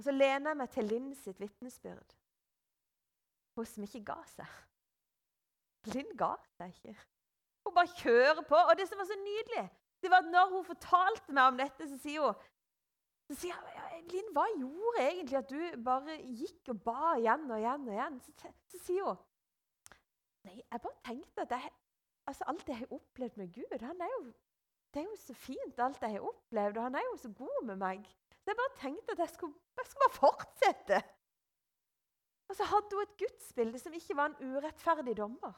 Og 0.00 0.04
så 0.06 0.14
lener 0.16 0.54
jeg 0.54 0.56
meg 0.56 0.70
til 0.72 0.86
Linn 0.88 1.10
sitt 1.12 1.40
vitnesbyrd 1.42 2.14
hun 3.58 3.66
som 3.68 3.84
ikke 3.84 4.00
ga 4.06 4.16
seg. 4.30 4.52
Linn 5.92 6.14
ga 6.16 6.30
seg 6.54 6.70
ikke. 6.72 6.94
Hun 7.66 7.74
bare 7.76 7.92
kjører 7.98 8.40
på. 8.48 8.56
Og 8.56 8.72
det 8.78 8.86
som 8.88 9.00
var 9.00 9.08
så 9.10 9.18
nydelig, 9.20 9.66
det 10.00 10.12
var 10.12 10.24
at 10.24 10.30
når 10.32 10.54
hun 10.54 10.64
fortalte 10.64 11.34
meg 11.36 11.50
om 11.50 11.58
dette, 11.60 11.88
så 11.90 11.98
sier 12.00 12.24
hun 12.24 12.46
så 13.28 13.36
sier 13.44 13.58
jeg, 13.74 13.98
Linn, 14.10 14.30
hva 14.34 14.42
gjorde 14.58 15.02
egentlig 15.04 15.36
at 15.38 15.50
du 15.52 15.82
bare 15.86 16.16
gikk 16.34 16.72
og 16.72 16.80
ba 16.82 17.12
igjen 17.18 17.44
og 17.46 17.60
igjen 17.60 17.84
og 17.84 17.92
igjen? 17.94 18.16
Så, 18.24 18.54
så 18.72 18.80
sier 18.82 19.04
hun 19.06 19.20
Nei, 20.48 20.56
jeg 20.56 20.80
bare 20.80 21.04
tenkte 21.04 21.44
at 21.44 21.52
jeg, 21.52 21.70
altså 22.32 22.48
alt 22.50 22.72
jeg 22.72 22.80
har 22.80 22.94
opplevd 22.96 23.36
med 23.36 23.52
Gud 23.54 23.84
han 23.84 24.02
er 24.02 24.10
jo, 24.16 24.32
Det 24.90 25.02
er 25.04 25.06
jo 25.06 25.20
så 25.20 25.36
fint, 25.36 25.78
alt 25.78 26.02
jeg 26.02 26.16
har 26.16 26.26
opplevd, 26.26 26.80
og 26.80 26.88
han 26.88 26.96
er 26.98 27.06
jo 27.06 27.16
så 27.20 27.30
god 27.38 27.60
med 27.68 27.78
meg. 27.78 28.08
Så 28.50 28.54
jeg 28.54 28.58
bare 28.58 28.78
tenkte 28.82 29.12
at 29.12 29.18
jeg 29.18 29.30
skulle, 29.30 29.54
jeg 29.78 29.86
skulle 29.86 30.06
bare 30.08 30.18
fortsette. 30.18 30.96
Og 32.50 32.56
så 32.58 32.64
hadde 32.66 32.96
hun 32.96 33.02
et 33.02 33.18
gudsbilde 33.18 33.78
som 33.78 33.92
ikke 33.94 34.16
var 34.18 34.32
en 34.32 34.56
urettferdig 34.56 35.12
dommer. 35.20 35.52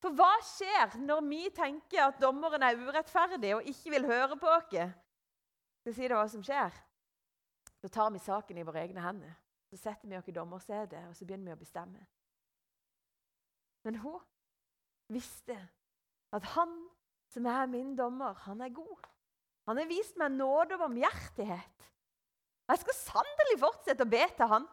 For 0.00 0.16
hva 0.16 0.30
skjer 0.40 0.94
når 1.02 1.20
vi 1.28 1.42
tenker 1.52 2.06
at 2.06 2.22
dommeren 2.22 2.62
er 2.64 2.78
urettferdig 2.80 3.50
og 3.58 3.68
ikke 3.68 3.92
vil 3.92 4.08
høre 4.08 4.38
på 4.40 4.48
oss? 4.48 4.64
Skal 4.70 5.90
jeg 5.90 5.98
si 5.98 6.08
deg 6.08 6.16
hva 6.16 6.22
som 6.32 6.44
skjer? 6.46 6.78
Så 7.84 7.90
tar 7.92 8.08
vi 8.14 8.22
saken 8.24 8.62
i 8.62 8.64
våre 8.64 8.86
egne 8.86 9.04
hender. 9.04 9.34
Så 9.68 9.76
setter 9.76 10.08
vi 10.08 10.16
oss 10.16 10.30
i 10.32 10.36
dommersetet 10.38 11.10
og 11.10 11.12
så 11.18 11.28
begynner 11.28 11.52
vi 11.52 11.58
å 11.58 11.64
bestemme. 11.66 12.06
Men 13.84 14.00
hun 14.00 14.24
visste 15.12 15.58
at 16.32 16.48
han 16.54 16.72
som 17.28 17.44
er 17.52 17.68
min 17.68 17.92
dommer, 17.98 18.40
han 18.48 18.64
er 18.64 18.72
god. 18.72 19.04
Han 19.68 19.76
har 19.76 19.92
vist 19.92 20.16
meg 20.16 20.32
nåde 20.32 20.78
og 20.78 20.86
barmhjertighet. 20.86 21.90
Jeg 22.66 22.82
skal 22.82 22.98
sannelig 22.98 23.60
fortsette 23.62 24.02
å 24.02 24.10
be 24.10 24.24
til 24.36 24.50
han. 24.50 24.66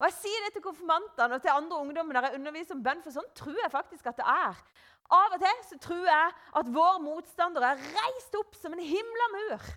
Og 0.00 0.06
Jeg 0.08 0.16
sier 0.16 0.44
det 0.44 0.56
til 0.56 0.64
konfirmantene 0.64 1.36
og 1.36 1.44
til 1.44 1.54
andre 1.54 1.78
ungdommer 1.84 2.16
der 2.16 2.28
jeg 2.28 2.40
underviser 2.40 2.74
om 2.74 2.82
bønn, 2.84 3.02
for 3.04 3.14
sånn 3.14 3.30
tror 3.36 3.60
jeg 3.60 3.72
faktisk 3.72 4.08
at 4.10 4.18
det 4.18 4.26
er. 4.26 4.58
Av 5.14 5.36
og 5.36 5.42
til 5.42 5.60
så 5.68 5.78
tror 5.84 6.06
jeg 6.08 6.34
at 6.60 6.70
vår 6.74 7.00
motstander 7.04 7.66
er 7.68 7.82
reist 7.94 8.36
opp 8.40 8.56
som 8.58 8.74
en 8.74 8.82
himla 8.82 9.28
mur. 9.36 9.68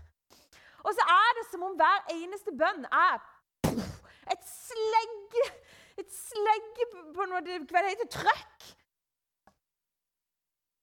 Og 0.88 0.96
så 0.96 1.08
er 1.12 1.32
det 1.38 1.46
som 1.52 1.66
om 1.68 1.76
hver 1.78 2.14
eneste 2.16 2.54
bønn 2.56 2.88
er 2.88 3.20
et 4.28 4.44
slegge 4.48 5.50
Et 5.98 6.12
slegge 6.14 6.86
på 7.16 7.26
noe 7.26 7.40
det 7.42 7.56
heter 7.74 8.10
trøkk. 8.14 8.66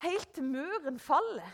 Helt 0.03 0.33
til 0.35 0.49
muren 0.49 0.99
faller. 0.99 1.53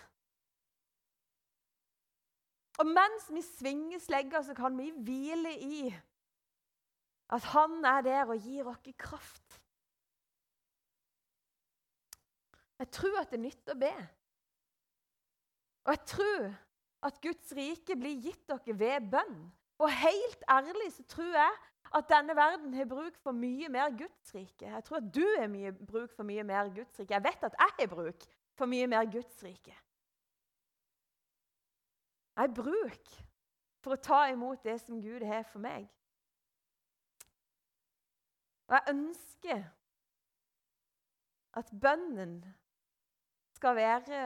Og 2.81 2.89
mens 2.89 3.27
vi 3.29 3.43
svinger 3.45 4.01
slegga, 4.01 4.41
så 4.43 4.55
kan 4.57 4.79
vi 4.79 4.89
hvile 5.05 5.53
i 5.61 5.83
at 7.31 7.45
han 7.53 7.85
er 7.87 8.01
der 8.03 8.31
og 8.33 8.41
gir 8.43 8.67
oss 8.67 8.81
kraft. 8.99 9.61
Jeg 12.81 12.89
tror 12.91 13.21
at 13.21 13.31
det 13.31 13.41
nytter 13.43 13.77
å 13.77 13.79
be. 13.79 13.93
Og 15.85 15.93
jeg 15.93 16.03
tror 16.09 16.47
at 17.07 17.21
Guds 17.23 17.53
rike 17.57 17.97
blir 18.01 18.17
gitt 18.25 18.49
dere 18.49 18.77
ved 18.81 19.11
bønn. 19.13 19.37
Og 19.81 19.93
helt 19.93 20.43
ærlig 20.49 20.89
så 20.97 21.05
tror 21.09 21.37
jeg 21.37 21.59
at 21.97 22.09
denne 22.09 22.37
verden 22.37 22.75
har 22.75 22.89
bruk 22.89 23.17
for 23.21 23.37
mye 23.37 23.69
mer 23.73 23.93
Guds 23.99 24.35
rike. 24.35 24.67
Jeg 24.67 24.85
tror 24.87 25.01
at 25.01 25.13
du 25.15 25.25
har 25.39 25.49
mye 25.53 25.73
bruk 25.73 26.13
for 26.17 26.25
mye 26.29 26.45
mer 26.47 26.73
Guds 26.75 27.01
rike. 27.01 27.15
Jeg 27.15 27.25
vet 27.25 27.47
at 27.49 27.57
jeg 27.61 27.77
har 27.79 27.93
bruk 27.95 28.27
for 28.57 28.71
mye 28.71 28.89
mer 28.91 29.09
Guds 29.13 29.45
rike. 29.45 29.77
Jeg 32.41 32.49
har 32.49 32.55
bruk 32.57 33.09
for 33.85 33.93
å 33.93 34.01
ta 34.01 34.19
imot 34.33 34.63
det 34.65 34.79
som 34.81 35.01
Gud 35.05 35.21
har 35.29 35.43
for 35.51 35.61
meg. 35.61 35.91
Og 38.71 38.77
jeg 38.79 38.95
ønsker 38.95 39.67
at 41.61 41.73
bønnen 41.83 42.39
skal 43.59 43.77
være 43.77 44.23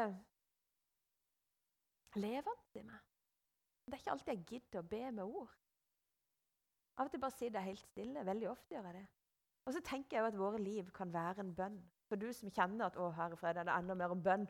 levende 2.23 2.79
i 2.79 2.85
meg. 2.87 3.03
Det 3.83 3.97
er 3.97 4.05
ikke 4.05 4.15
alltid 4.15 4.33
jeg 4.37 4.47
gidder 4.53 4.85
å 4.85 4.89
be 4.95 5.03
med 5.11 5.25
ord. 5.25 5.59
Av 6.95 7.09
og 7.09 7.11
til 7.11 7.25
bare 7.27 7.35
sitter 7.35 7.59
jeg 7.59 7.73
helt 7.73 7.87
stille. 7.89 8.27
Veldig 8.31 8.51
ofte 8.53 8.77
gjør 8.77 8.93
jeg 8.93 9.01
det. 9.01 9.07
Og 9.67 9.75
så 9.75 9.83
tenker 9.91 10.21
jeg 10.21 10.23
jo 10.23 10.31
at 10.31 10.39
våre 10.39 10.63
liv 10.63 10.95
kan 10.95 11.11
være 11.11 11.43
en 11.43 11.55
bønn. 11.59 11.83
For 12.15 12.21
du 12.23 12.29
som 12.31 12.51
kjenner 12.55 12.87
at 12.87 12.95
å, 12.95 13.09
herre 13.17 13.35
fred, 13.35 13.59
er 13.59 13.67
det 13.67 13.75
enda 13.75 13.95
mer 13.99 14.13
om 14.15 14.21
bønn. 14.23 14.45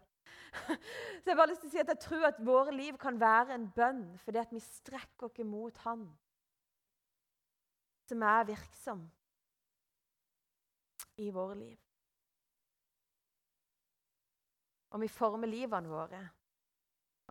så 1.23 1.31
jeg 1.31 1.37
bare 1.39 1.49
lyst 1.49 1.63
til 1.63 1.71
å 1.71 1.73
si 1.73 1.81
at 1.81 1.93
jeg 1.95 2.01
tror 2.03 2.27
at 2.29 2.43
våre 2.45 2.75
liv 2.77 2.99
kan 3.01 3.17
være 3.17 3.57
en 3.57 3.65
bønn 3.73 4.03
fordi 4.21 4.41
at 4.43 4.53
vi 4.53 4.61
strekker 4.61 5.31
oss 5.31 5.41
mot 5.49 5.81
Han 5.87 6.05
som 8.05 8.23
er 8.29 8.45
virksom 8.51 9.01
i 11.25 11.31
våre 11.33 11.57
liv. 11.57 11.81
Og 14.93 15.01
vi 15.01 15.09
former 15.09 15.49
livene 15.49 15.89
våre. 15.89 16.21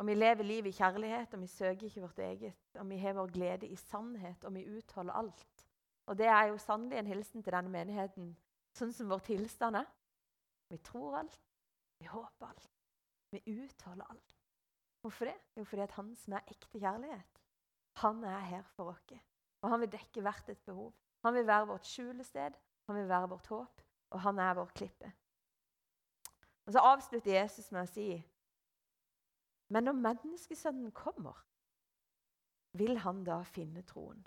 Og 0.02 0.08
vi 0.10 0.18
lever 0.18 0.50
livet 0.50 0.74
i 0.74 0.78
kjærlighet, 0.80 1.38
og 1.38 1.46
vi 1.46 1.48
søker 1.48 1.86
ikke 1.86 2.08
vårt 2.08 2.26
eget. 2.26 2.80
Og 2.82 2.90
vi 2.90 2.98
har 2.98 3.14
vår 3.14 3.30
glede 3.38 3.70
i 3.70 3.78
sannhet, 3.78 4.50
og 4.50 4.58
vi 4.58 4.66
utholder 4.66 5.14
alt. 5.14 5.68
Og 6.10 6.18
det 6.18 6.26
er 6.26 6.50
jo 6.50 6.58
sannelig 6.58 6.98
en 6.98 7.14
hilsen 7.14 7.44
til 7.44 7.54
denne 7.54 7.70
menigheten, 7.70 8.34
sånn 8.74 8.98
som 8.98 9.14
vår 9.14 9.22
tilstand 9.30 9.78
er. 9.78 9.92
Vi 10.74 10.78
tror 10.78 11.18
alt. 11.18 11.42
Vi 12.00 12.06
håper 12.06 12.48
alt. 12.48 12.72
Vi 13.32 13.44
utholder 13.46 14.06
alt. 14.10 14.38
Hvorfor 15.02 15.26
det? 15.26 15.36
Jo, 15.58 15.64
fordi 15.64 15.82
at 15.82 15.92
han 15.92 16.16
som 16.16 16.34
er 16.34 16.48
ekte 16.48 16.80
kjærlighet, 16.80 17.42
han 18.02 18.24
er 18.24 18.40
her 18.40 18.62
for 18.62 18.90
oss. 18.90 19.12
Og 19.62 19.70
han 19.70 19.80
vil 19.80 19.92
dekke 19.92 20.22
hvert 20.22 20.50
et 20.50 20.64
behov. 20.66 20.94
Han 21.24 21.34
vil 21.34 21.48
være 21.48 21.68
vårt 21.68 21.86
skjulested, 21.86 22.58
han 22.88 22.96
vil 22.96 23.10
være 23.10 23.30
vårt 23.30 23.48
håp, 23.48 23.82
og 24.10 24.22
han 24.22 24.40
er 24.40 24.54
vår 24.54 24.72
klippe. 24.76 25.12
Og 26.66 26.74
Så 26.74 26.80
avslutter 26.80 27.42
Jesus 27.42 27.72
med 27.72 27.82
å 27.82 27.92
si 27.92 28.24
Men 29.70 29.84
når 29.84 29.94
menneskesønnen 29.94 30.92
kommer, 30.92 31.46
vil 32.74 32.98
han 32.98 33.24
da 33.24 33.44
finne 33.44 33.82
troen? 33.82 34.26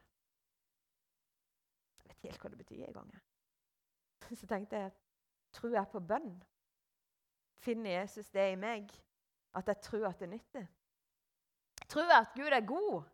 Jeg 1.98 2.08
vet 2.08 2.16
ikke 2.16 2.30
helt 2.30 2.40
hva 2.40 2.50
det 2.50 2.58
betyr 2.58 2.86
engang. 2.86 3.12
Så 4.40 4.46
tenkte 4.46 4.76
jeg 4.76 4.92
tror 5.56 5.74
jeg 5.74 5.92
på 5.92 6.02
bønn? 6.04 6.32
Finner 7.64 7.98
Jesus 8.02 8.28
det 8.34 8.50
i 8.52 8.60
meg? 8.60 8.90
At 9.56 9.68
jeg 9.72 9.80
tror 9.82 10.08
at 10.10 10.20
det 10.20 10.28
nytter? 10.30 10.66
Tror 11.88 12.04
jeg 12.04 12.18
at 12.20 12.34
Gud 12.36 12.52
er 12.52 12.66
god? 12.66 13.06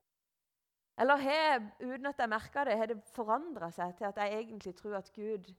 Eller 1.00 1.16
har, 1.16 1.62
uten 1.80 2.06
at 2.06 2.18
jeg 2.20 2.28
merker 2.28 2.68
det, 2.68 2.78
har 2.78 2.90
det 2.90 2.98
forandra 3.14 3.70
seg 3.72 3.94
til 3.96 4.10
at 4.10 4.18
jeg 4.20 4.40
egentlig 4.40 4.74
tror 4.76 4.98
at 4.98 5.12
Gud 5.14 5.52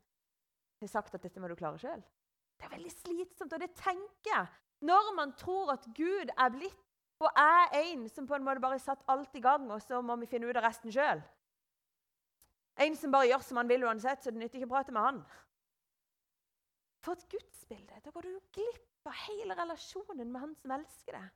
har 0.79 0.91
sagt 0.91 1.15
at 1.15 1.23
dette 1.23 1.41
må 1.41 1.49
du 1.49 1.55
klare 1.57 1.79
sjøl? 1.81 2.03
Det 2.59 2.67
er 2.67 2.75
veldig 2.75 2.91
slitsomt, 2.93 3.53
og 3.53 3.61
det 3.63 3.71
tenker 3.79 4.29
jeg. 4.29 4.51
Når 4.83 5.13
man 5.17 5.33
tror 5.39 5.71
at 5.73 5.87
Gud 5.95 6.29
er 6.37 6.51
blitt 6.53 6.79
og 7.23 7.29
er 7.39 7.77
en 7.79 8.07
som 8.11 8.27
på 8.27 8.35
en 8.35 8.43
måte 8.43 8.61
bare 8.61 8.75
har 8.75 8.83
satt 8.83 9.03
alt 9.07 9.35
i 9.35 9.41
gang, 9.41 9.69
og 9.71 9.81
så 9.81 10.01
må 10.03 10.15
vi 10.19 10.27
finne 10.27 10.49
ut 10.49 10.59
av 10.59 10.65
resten 10.65 10.91
sjøl. 10.91 11.21
En 12.83 12.95
som 12.97 13.13
bare 13.13 13.29
gjør 13.29 13.45
som 13.45 13.59
han 13.61 13.69
vil 13.69 13.85
uansett, 13.87 14.23
så 14.23 14.33
det 14.33 14.41
nytter 14.41 14.59
ikke 14.59 14.67
å 14.71 14.73
prate 14.73 14.95
med 14.95 15.05
han. 15.05 15.21
For 17.03 17.17
et 17.17 17.29
gudsbilde! 17.29 18.01
Da 18.05 18.11
går 18.11 18.21
du 18.21 18.29
jo 18.31 18.41
glipp 18.55 19.07
av 19.07 19.15
hele 19.25 19.57
relasjonen 19.59 20.29
med 20.31 20.39
han 20.39 20.53
som 20.55 20.71
elsker 20.77 21.17
deg. 21.17 21.31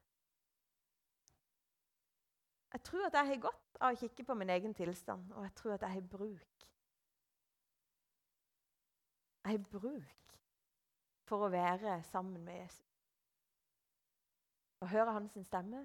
Jeg 2.74 2.84
tror 2.84 3.08
at 3.08 3.16
jeg 3.18 3.28
har 3.28 3.42
godt 3.42 3.80
av 3.82 3.96
å 3.96 4.00
kikke 4.00 4.24
på 4.28 4.36
min 4.38 4.52
egen 4.54 4.74
tilstand, 4.76 5.32
og 5.34 5.44
jeg 5.44 5.54
tror 5.60 5.76
at 5.76 5.84
jeg 5.88 5.96
har 5.98 6.08
bruk. 6.12 6.66
Jeg 9.44 9.56
har 9.56 9.70
bruk 9.72 10.36
for 11.28 11.46
å 11.46 11.52
være 11.52 12.02
sammen 12.12 12.44
med 12.44 12.60
Jesus. 12.62 12.84
Og 14.84 14.92
høre 14.92 15.16
hans 15.16 15.38
stemme, 15.48 15.84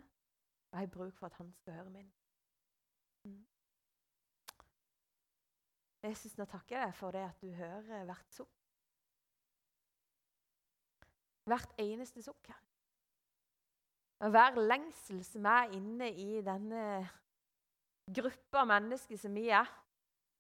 og 0.71 0.79
jeg 0.79 0.87
har 0.87 0.95
bruk 0.95 1.15
for 1.19 1.31
at 1.31 1.39
han 1.39 1.53
skal 1.59 1.79
høre 1.79 1.91
min. 1.91 2.11
Mm. 3.25 3.45
Jesus, 6.03 6.35
nå 6.39 6.47
takker 6.51 6.77
jeg 6.77 6.91
deg 6.91 6.99
for 6.99 7.15
det 7.15 7.23
at 7.29 7.43
du 7.43 7.51
hører 7.55 8.05
hvert 8.11 8.35
sukk. 8.35 8.62
Hvert 11.49 11.75
eneste 11.83 12.23
sukk 12.23 12.47
her. 12.49 12.61
Og 14.23 14.31
hver 14.31 14.61
lengsel 14.63 15.25
som 15.27 15.47
er 15.51 15.73
inne 15.75 16.13
i 16.15 16.43
denne 16.47 16.83
gruppa 18.15 18.63
mennesker 18.69 19.19
som 19.19 19.35
vi 19.35 19.49
er. 19.51 19.67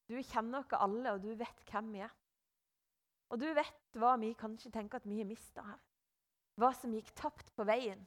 Du 0.06 0.14
kjenner 0.22 0.60
oss 0.62 0.76
alle, 0.76 1.14
og 1.14 1.22
du 1.22 1.32
vet 1.38 1.64
hvem 1.70 1.90
vi 1.94 2.04
er. 2.06 2.12
Og 3.32 3.40
du 3.40 3.48
vet 3.56 3.98
hva 3.98 4.14
vi 4.20 4.34
kanskje 4.38 4.70
tenker 4.70 5.00
at 5.00 5.08
vi 5.08 5.18
har 5.18 5.28
mista 5.28 5.64
her. 5.66 5.80
Hva 6.60 6.72
som 6.76 6.92
gikk 6.94 7.10
tapt 7.16 7.50
på 7.56 7.64
veien. 7.66 8.02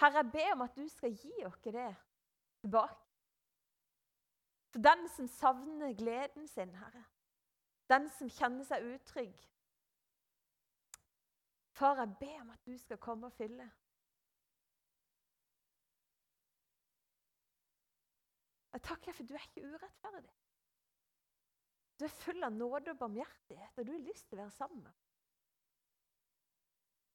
Herre, 0.00 0.22
jeg 0.22 0.32
ber 0.32 0.52
om 0.54 0.64
at 0.64 0.76
du 0.78 0.86
skal 0.88 1.12
gi 1.12 1.44
oss 1.44 1.58
det 1.64 1.90
tilbake. 2.62 2.96
For 4.70 4.80
den 4.86 5.08
som 5.16 5.26
savner 5.28 5.96
gleden 5.98 6.46
sin, 6.48 6.72
Herre. 6.78 7.04
Den 7.90 8.06
som 8.14 8.30
kjenner 8.30 8.64
seg 8.64 8.86
utrygg. 8.86 9.34
Far, 11.80 11.96
jeg 11.96 12.16
ber 12.20 12.40
om 12.42 12.50
at 12.52 12.66
du 12.66 12.74
skal 12.78 12.98
komme 13.00 13.30
og 13.30 13.32
fylle. 13.32 13.64
Jeg 18.72 18.82
takker 18.84 19.08
deg 19.08 19.16
for 19.16 19.28
du 19.30 19.32
er 19.34 19.46
ikke 19.46 19.64
urettferdig. 19.64 20.34
Du 21.96 22.04
er 22.04 22.12
full 22.20 22.44
av 22.44 22.52
nåde 22.52 22.92
og 22.92 23.00
barmhjertighet, 23.00 23.78
og 23.80 23.86
du 23.86 23.94
har 23.94 24.04
lyst 24.04 24.28
til 24.28 24.38
å 24.38 24.42
være 24.42 24.56
sammen 24.56 24.92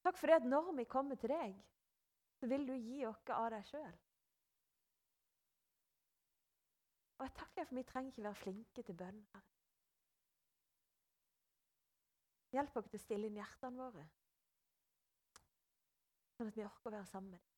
Takk 0.05 0.19
for 0.19 0.29
det 0.29 0.35
at 0.37 0.49
når 0.49 0.73
vi 0.77 0.83
kommer 0.85 1.17
til 1.17 1.31
deg, 1.33 1.55
så 2.37 2.49
vil 2.49 2.67
du 2.67 2.75
gi 2.75 2.99
oss 3.09 3.21
av 3.33 3.47
deg 3.53 3.63
sjøl. 3.65 3.95
Og 7.15 7.23
jeg 7.25 7.33
takker 7.39 7.61
deg 7.61 7.69
for 7.69 7.79
vi 7.79 7.85
trenger 7.89 8.11
ikke 8.13 8.27
være 8.27 8.41
flinke 8.41 8.83
til 8.85 8.99
bønn. 8.99 9.23
Hjelp 12.53 12.77
oss 12.77 12.91
til 12.91 13.01
å 13.01 13.05
stille 13.07 13.31
inn 13.31 13.41
hjertene 13.41 13.81
våre, 13.81 14.05
sånn 16.35 16.51
at 16.51 16.57
vi 16.57 16.65
orker 16.65 16.91
å 16.91 16.95
være 16.97 17.09
sammen 17.09 17.35
med 17.35 17.39
deg. 17.39 17.51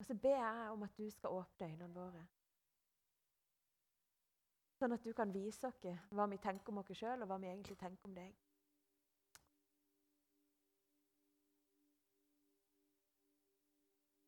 Og 0.00 0.06
så 0.06 0.14
ber 0.16 0.36
jeg 0.38 0.68
om 0.74 0.82
at 0.82 0.94
du 0.96 1.10
skal 1.12 1.40
åpne 1.40 1.66
øynene 1.66 1.94
våre. 1.94 2.22
Sånn 4.80 4.96
at 4.96 5.04
du 5.04 5.12
kan 5.12 5.32
vise 5.34 5.68
oss 5.68 5.82
hva 6.08 6.26
vi 6.32 6.38
tenker 6.40 6.72
om 6.72 6.80
oss 6.80 6.94
sjøl, 6.96 7.20
og 7.20 7.28
hva 7.28 7.36
vi 7.42 7.50
egentlig 7.50 7.76
tenker 7.78 8.08
om 8.08 8.14
deg. 8.16 8.32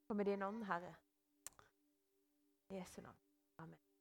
Kom 0.06 0.20
med 0.20 0.28
din 0.28 0.44
ånd, 0.44 0.66
Herre. 0.68 0.92
Jesu 2.68 3.00
navn. 3.00 3.16
Amen. 3.64 3.91